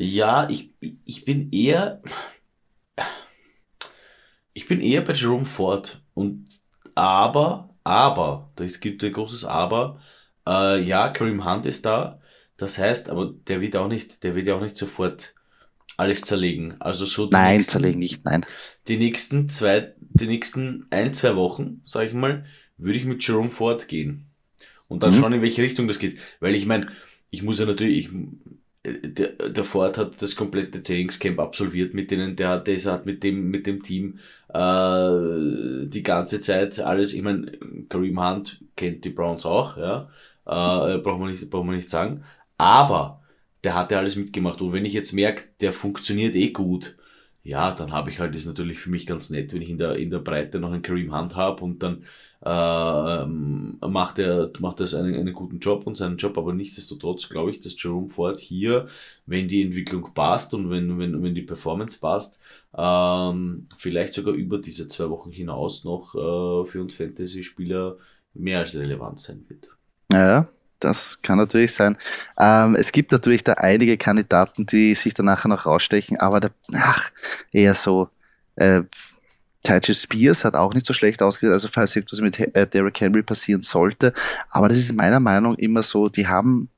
[0.00, 0.70] Ja, ich,
[1.04, 2.00] ich bin eher.
[4.52, 6.00] Ich bin eher bei Jerome Ford.
[6.14, 6.48] Und
[6.94, 10.00] aber, aber, es gibt ein großes Aber.
[10.46, 12.20] Äh, ja, Kareem Hunt ist da.
[12.56, 15.34] Das heißt, aber der wird auch nicht, der wird ja auch nicht sofort
[15.96, 16.80] alles zerlegen.
[16.80, 18.46] Also so Nein, nächsten, zerlegen nicht, nein.
[18.86, 23.50] Die nächsten zwei, die nächsten ein, zwei Wochen, sag ich mal, würde ich mit Jerome
[23.50, 24.26] Ford gehen.
[24.86, 25.20] Und dann mhm.
[25.20, 26.18] schauen, in welche Richtung das geht.
[26.38, 26.86] Weil ich meine,
[27.30, 28.10] ich muss ja natürlich, ich,
[28.92, 33.22] der, der Ford hat das komplette Trainingscamp absolviert mit denen, der hat, der hat mit
[33.22, 37.52] dem, mit dem Team äh, die ganze Zeit alles, ich meine,
[37.88, 40.08] Kareem Hunt kennt die Browns auch, ja,
[40.46, 42.24] äh, braucht man nicht, braucht man nicht sagen,
[42.56, 43.22] aber
[43.64, 46.96] der hat ja alles mitgemacht und wenn ich jetzt merke, der funktioniert eh gut,
[47.42, 49.96] ja, dann habe ich halt, ist natürlich für mich ganz nett, wenn ich in der,
[49.96, 52.04] in der Breite noch einen Kareem Hunt habe und dann
[52.44, 57.50] äh, macht er macht das einen, einen guten Job und seinen Job, aber nichtsdestotrotz glaube
[57.50, 58.88] ich, dass Jerome Ford hier,
[59.26, 62.40] wenn die Entwicklung passt und wenn, wenn, wenn die Performance passt,
[62.76, 67.96] ähm, vielleicht sogar über diese zwei Wochen hinaus noch äh, für uns Fantasy-Spieler
[68.34, 69.68] mehr als relevant sein wird.
[70.12, 70.48] Ja,
[70.80, 71.98] Das kann natürlich sein.
[72.38, 76.52] Ähm, es gibt natürlich da einige Kandidaten, die sich dann nachher noch rausstechen, aber der,
[76.74, 77.10] ach,
[77.52, 78.10] eher so,
[78.56, 78.82] äh,
[79.64, 83.22] Taiji Spears hat auch nicht so schlecht ausgesehen, also falls etwas mit äh, Derrick Henry
[83.22, 84.12] passieren sollte.
[84.50, 86.70] Aber das ist meiner Meinung nach immer so, die haben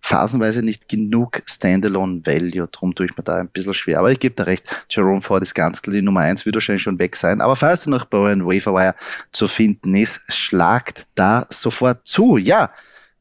[0.00, 3.98] phasenweise nicht genug Standalone Value, drum tue ich mir da ein bisschen schwer.
[3.98, 6.82] Aber ich gebe da recht, Jerome Ford ist ganz klar die Nummer eins, wird wahrscheinlich
[6.82, 7.40] schon weg sein.
[7.40, 8.94] Aber falls er noch bei euren Waferwire
[9.32, 12.36] zu finden ist, schlagt da sofort zu.
[12.36, 12.70] Ja,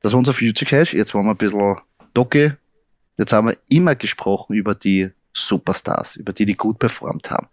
[0.02, 0.94] das war unser Future Cash.
[0.94, 1.78] Jetzt wollen wir ein bisschen
[2.14, 2.58] Docke.
[3.18, 7.48] Jetzt haben wir immer gesprochen über die Superstars, über die, die gut performt haben.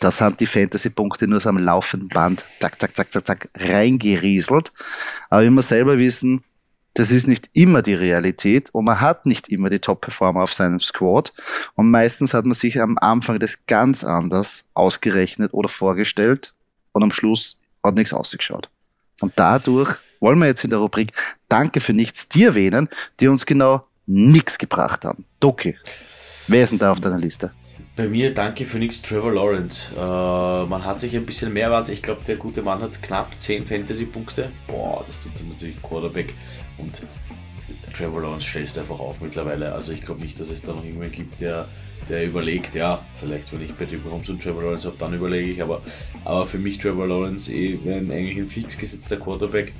[0.00, 4.72] Das sind die Fantasy-Punkte nur so am laufenden Band, zack, zack, zack, zack, zack, reingerieselt.
[5.30, 6.44] Aber wir selber wissen,
[6.96, 10.80] das ist nicht immer die Realität und man hat nicht immer die Top-Performer auf seinem
[10.80, 11.32] Squad.
[11.74, 16.54] Und meistens hat man sich am Anfang das ganz anders ausgerechnet oder vorgestellt
[16.92, 18.70] und am Schluss hat nichts ausgeschaut.
[19.20, 21.12] Und dadurch wollen wir jetzt in der Rubrik
[21.48, 22.88] Danke für nichts dir erwähnen,
[23.20, 25.26] die uns genau nichts gebracht haben.
[25.40, 25.76] Doki,
[26.48, 27.52] wer ist denn da auf deiner Liste?
[27.96, 29.90] Bei mir danke für nichts Trevor Lawrence.
[29.96, 31.94] Äh, man hat sich ein bisschen mehr erwartet.
[31.94, 34.50] Ich glaube, der gute Mann hat knapp 10 Fantasy-Punkte.
[34.66, 36.34] Boah, das tut natürlich Quarterback.
[36.76, 37.02] Und
[37.96, 39.72] Trevor Lawrence stellst einfach auf mittlerweile.
[39.72, 41.68] Also ich glaube nicht, dass es da noch irgendwen gibt, der,
[42.08, 45.50] der überlegt, ja, vielleicht wenn ich bei dir Mahomes und Trevor Lawrence habe, dann überlege
[45.50, 45.62] ich.
[45.62, 45.82] Aber,
[46.24, 49.72] aber für mich Trevor Lawrence eh eigentlich ein fix gesetzter Quarterback.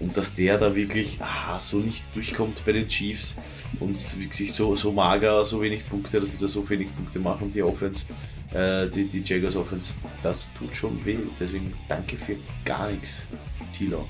[0.00, 3.38] Und dass der da wirklich aha, so nicht durchkommt bei den Chiefs
[3.80, 7.52] und sich so, so mager, so wenig Punkte, dass sie da so wenig Punkte machen,
[7.52, 8.06] die Offense,
[8.52, 11.18] äh, die, die Jaguars Offense, das tut schon weh.
[11.38, 13.26] Deswegen danke für gar nichts,
[13.72, 14.08] Tilo.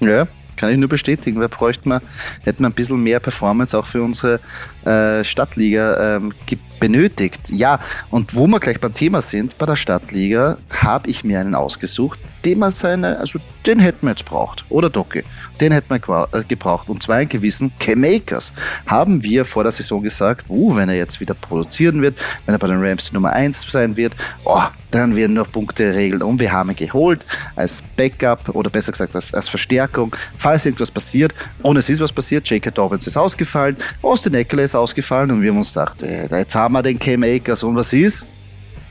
[0.00, 1.40] Ja, kann ich nur bestätigen.
[1.40, 2.00] Wir bräuchten mal,
[2.42, 4.40] hätten wir ein bisschen mehr Performance auch für unsere
[4.84, 6.32] äh, Stadtliga ähm,
[6.80, 7.48] benötigt.
[7.50, 7.78] Ja,
[8.10, 12.18] und wo wir gleich beim Thema sind, bei der Stadtliga, habe ich mir einen ausgesucht,
[12.44, 14.64] den man seine, also den hätten wir jetzt braucht.
[14.68, 15.22] Oder Docke.
[15.60, 16.88] Den hätten wir äh, gebraucht.
[16.88, 18.52] Und zwar einen gewissen K-Makers.
[18.86, 22.58] Haben wir vor der Saison gesagt, uh, wenn er jetzt wieder produzieren wird, wenn er
[22.58, 26.22] bei den Rams die Nummer 1 sein wird, oh, dann werden noch Punkte regeln.
[26.22, 27.24] Und wir haben ihn geholt
[27.54, 31.32] als Backup oder besser gesagt als, als Verstärkung, falls irgendwas passiert.
[31.62, 32.48] Und es ist was passiert.
[32.48, 32.70] J.K.
[32.70, 36.74] Dobbins ist ausgefallen, Austin Eckler ist ausgefallen und wir haben uns gedacht, äh, jetzt haben
[36.74, 38.24] wir den K-Makers und was ist?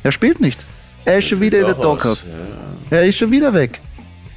[0.03, 0.65] Er spielt nicht.
[1.03, 2.25] Er ist schon wieder in der Doghouse.
[2.89, 2.97] Ja.
[2.97, 3.79] Er ist schon wieder weg.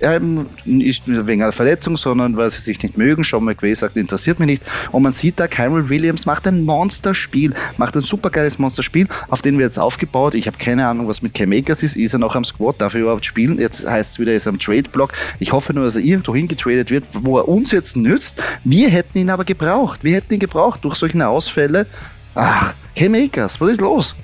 [0.01, 3.24] Er nicht wegen einer Verletzung, sondern weil sie sich nicht mögen.
[3.24, 4.62] Sean McVay sagt, interessiert mich nicht.
[4.92, 9.57] Und man sieht da, Kyrie Williams macht ein Monsterspiel, macht ein supergeiles Monsterspiel, auf den
[9.59, 10.34] wir jetzt aufgebaut.
[10.34, 11.97] Ich habe keine Ahnung, was mit Cam Akers ist.
[11.97, 12.80] Ist er noch am Squad?
[12.80, 13.59] Darf er überhaupt spielen?
[13.59, 15.12] Jetzt heißt es wieder, er ist am Trade-Block.
[15.38, 18.42] Ich hoffe nur, dass er irgendwo hingetradet wird, wo er uns jetzt nützt.
[18.64, 20.03] Wir hätten ihn aber gebraucht.
[20.03, 21.86] Wir hätten ihn gebraucht durch solche Ausfälle.
[22.34, 24.14] Ach, Cam Akers, was ist los?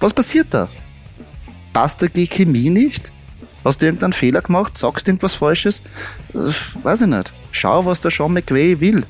[0.00, 0.68] Was passiert da?
[1.72, 3.12] Passt die Chemie nicht?
[3.64, 4.76] Hast du irgendeinen Fehler gemacht?
[4.76, 5.80] Sagst du irgendwas Falsches?
[6.32, 6.52] Äh,
[6.82, 7.32] weiß ich nicht.
[7.50, 9.04] Schau, was der Sean McVay will.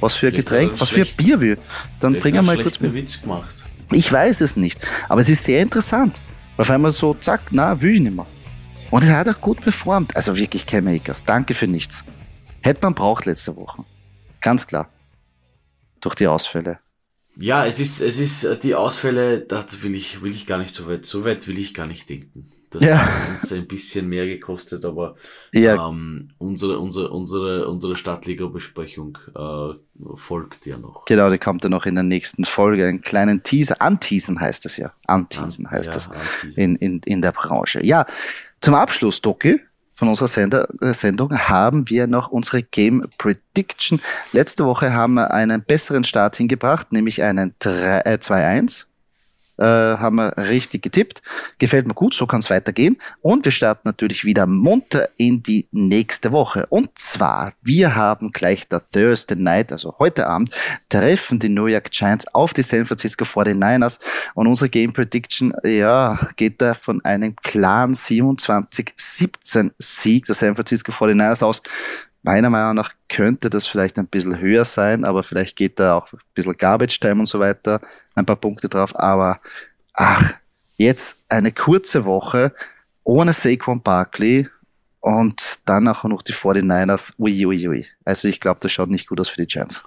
[0.00, 1.58] Was für ein Getränk, was für ein Bier will.
[2.00, 2.94] Dann bring er mal kurz mit.
[2.94, 3.54] Witz gemacht.
[3.92, 4.80] Ich weiß es nicht.
[5.08, 6.20] Aber es ist sehr interessant.
[6.56, 8.26] Auf einmal so, zack, na, will ich nicht mehr.
[8.90, 10.16] Und er hat auch gut performt.
[10.16, 11.24] Also wirklich Cam Akers.
[11.24, 12.04] Danke für nichts.
[12.62, 13.84] Hätte man braucht letzte Woche.
[14.40, 14.88] Ganz klar.
[16.00, 16.78] Durch die Ausfälle.
[17.36, 20.74] Ja, es ist, es ist äh, die Ausfälle, das will ich, will ich gar nicht
[20.74, 22.50] so weit, so weit will ich gar nicht denken.
[22.70, 22.98] Das ja.
[22.98, 25.16] hat uns ein bisschen mehr gekostet, aber
[25.52, 25.88] ja.
[25.88, 29.74] ähm, unsere, unsere, unsere, unsere Stadtliga-Besprechung äh,
[30.14, 31.04] folgt ja noch.
[31.06, 32.86] Genau, die kommt ja noch in der nächsten Folge.
[32.86, 33.82] Einen kleinen Teaser.
[33.82, 34.92] Anteasen heißt es ja.
[35.06, 36.10] Anteasen heißt ja, das
[36.54, 37.84] in, in, in der Branche.
[37.84, 38.06] Ja,
[38.60, 39.60] zum Abschluss, Doki,
[40.00, 44.00] von unserer Sender, äh, Sendung haben wir noch unsere Game Prediction.
[44.32, 48.86] Letzte Woche haben wir einen besseren Start hingebracht, nämlich einen 2-1
[49.60, 51.22] äh, haben wir richtig getippt.
[51.58, 52.96] Gefällt mir gut, so kann es weitergehen.
[53.20, 56.66] Und wir starten natürlich wieder munter in die nächste Woche.
[56.70, 60.50] Und zwar, wir haben gleich der Thursday Night, also heute Abend,
[60.88, 64.00] treffen die New York Giants auf die San Francisco 49ers.
[64.34, 70.92] Und unsere Game Prediction, ja, geht da von einem klaren 27-17 Sieg der San Francisco
[70.92, 71.62] 49ers aus.
[72.22, 76.12] Meiner Meinung nach könnte das vielleicht ein bisschen höher sein, aber vielleicht geht da auch
[76.12, 77.80] ein bisschen Garbage Time und so weiter,
[78.14, 78.98] ein paar Punkte drauf.
[78.98, 79.40] Aber
[79.94, 80.34] ach,
[80.76, 82.52] jetzt eine kurze Woche
[83.04, 84.48] ohne Saquon Barkley
[85.00, 87.14] und dann auch noch die 49ers.
[87.18, 87.68] Uiuiui.
[87.68, 87.86] Ui, ui.
[88.04, 89.82] Also ich glaube, das schaut nicht gut aus für die Giants.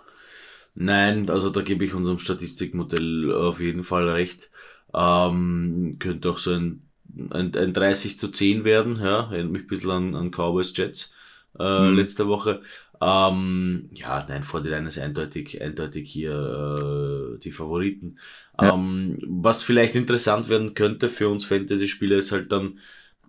[0.75, 4.49] Nein, also da gebe ich unserem Statistikmodell auf jeden Fall recht.
[4.93, 6.89] Ähm, könnte auch so ein,
[7.29, 11.13] ein, ein 30 zu 10 werden, ja, erinnert mich ein bisschen an, an Cowboys Jets
[11.59, 11.97] äh, mhm.
[11.97, 12.61] letzte Woche.
[13.01, 18.17] Ähm, ja, nein, vor den ist eindeutig, eindeutig hier äh, die Favoriten.
[18.61, 18.73] Ja.
[18.73, 22.79] Ähm, was vielleicht interessant werden könnte für uns Fantasy-Spieler ist halt dann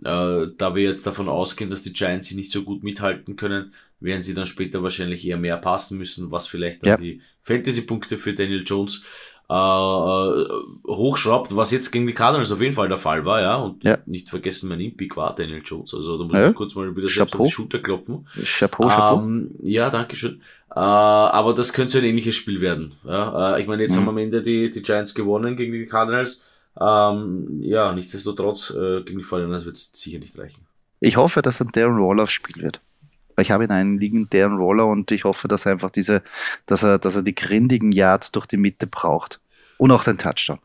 [0.03, 3.73] äh, da wir jetzt davon ausgehen, dass die Giants sie nicht so gut mithalten können,
[4.01, 6.97] werden sie dann später wahrscheinlich eher mehr passen müssen, was vielleicht dann ja.
[6.97, 9.05] die Fantasy-Punkte für Daniel Jones
[9.51, 10.49] äh, äh,
[10.87, 13.57] hochschraubt, was jetzt gegen die Cardinals auf jeden Fall der Fall war, ja.
[13.57, 13.99] Und ja.
[14.07, 15.95] nicht vergessen, mein Impick war Daniel Jones.
[15.95, 16.49] Also da muss ja.
[16.49, 18.27] ich kurz mal wieder selbst auf die Schulter klopfen.
[18.43, 19.21] Chapeau, Chapeau.
[19.21, 20.41] Ähm, ja, danke schön.
[20.71, 22.95] Äh, aber das könnte so ein ähnliches Spiel werden.
[23.05, 23.57] Ja?
[23.57, 24.01] Äh, ich meine, jetzt mhm.
[24.01, 26.43] haben am Ende die, die Giants gewonnen gegen die Cardinals.
[26.81, 30.67] Ähm, ja, nichtsdestotrotz, äh, gegen die 49 wird es sicher nicht reichen.
[31.01, 32.81] Ich hoffe, dass ein Darren Roller aufs Spiel wird.
[33.35, 36.23] Weil ich habe in einen liegen Darren Roller und ich hoffe, dass er einfach diese,
[36.67, 39.41] dass er, dass er die grindigen Yards durch die Mitte braucht.
[39.79, 40.59] Und auch den Touchdown.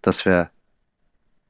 [0.00, 0.50] Das wäre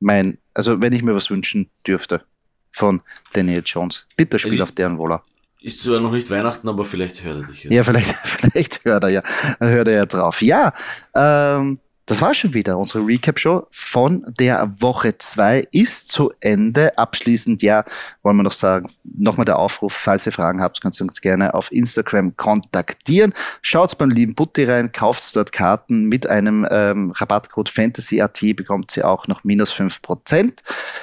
[0.00, 2.24] mein, also wenn ich mir was wünschen dürfte
[2.72, 4.06] von Daniel Jones.
[4.16, 5.22] Bitte spiel auf Darren Roller.
[5.60, 7.64] Ist zwar noch nicht Weihnachten, aber vielleicht hört er dich.
[7.64, 9.22] Ja, ja vielleicht, vielleicht hört er ja,
[9.60, 10.42] hört er ja drauf.
[10.42, 10.74] Ja,
[11.14, 12.78] ähm, das war schon wieder.
[12.78, 16.98] Unsere Recap-Show von der Woche 2 ist zu Ende.
[16.98, 17.84] Abschließend, ja,
[18.22, 21.54] wollen wir noch sagen, nochmal der Aufruf, falls ihr Fragen habt, könnt ihr uns gerne
[21.54, 23.32] auf Instagram kontaktieren.
[23.60, 29.08] Schaut beim lieben Butti rein, kauft dort Karten mit einem ähm, Rabattcode FANTASYAT, bekommt ihr
[29.08, 30.52] auch noch minus 5%.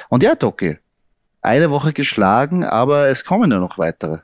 [0.10, 0.78] Und ja, Doki,
[1.42, 4.20] eine Woche geschlagen, aber es kommen ja noch weitere.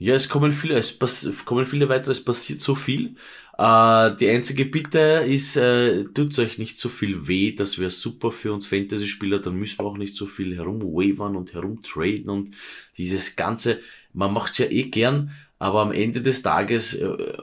[0.00, 0.96] Ja, es kommen viele, es
[1.44, 3.16] kommen viele weitere, es passiert so viel.
[3.58, 8.30] Äh, die einzige Bitte ist, äh, tut euch nicht so viel weh, das wäre super
[8.30, 12.52] für uns Fantasy-Spieler, dann müssen wir auch nicht so viel herumwavern und herumtraden und
[12.96, 13.80] dieses ganze,
[14.12, 17.36] man macht's ja eh gern, aber am Ende des Tages äh,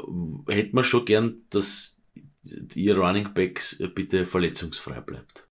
[0.48, 2.02] hätte man schon gern, dass
[2.76, 5.45] ihr Running Backs äh, bitte verletzungsfrei bleibt.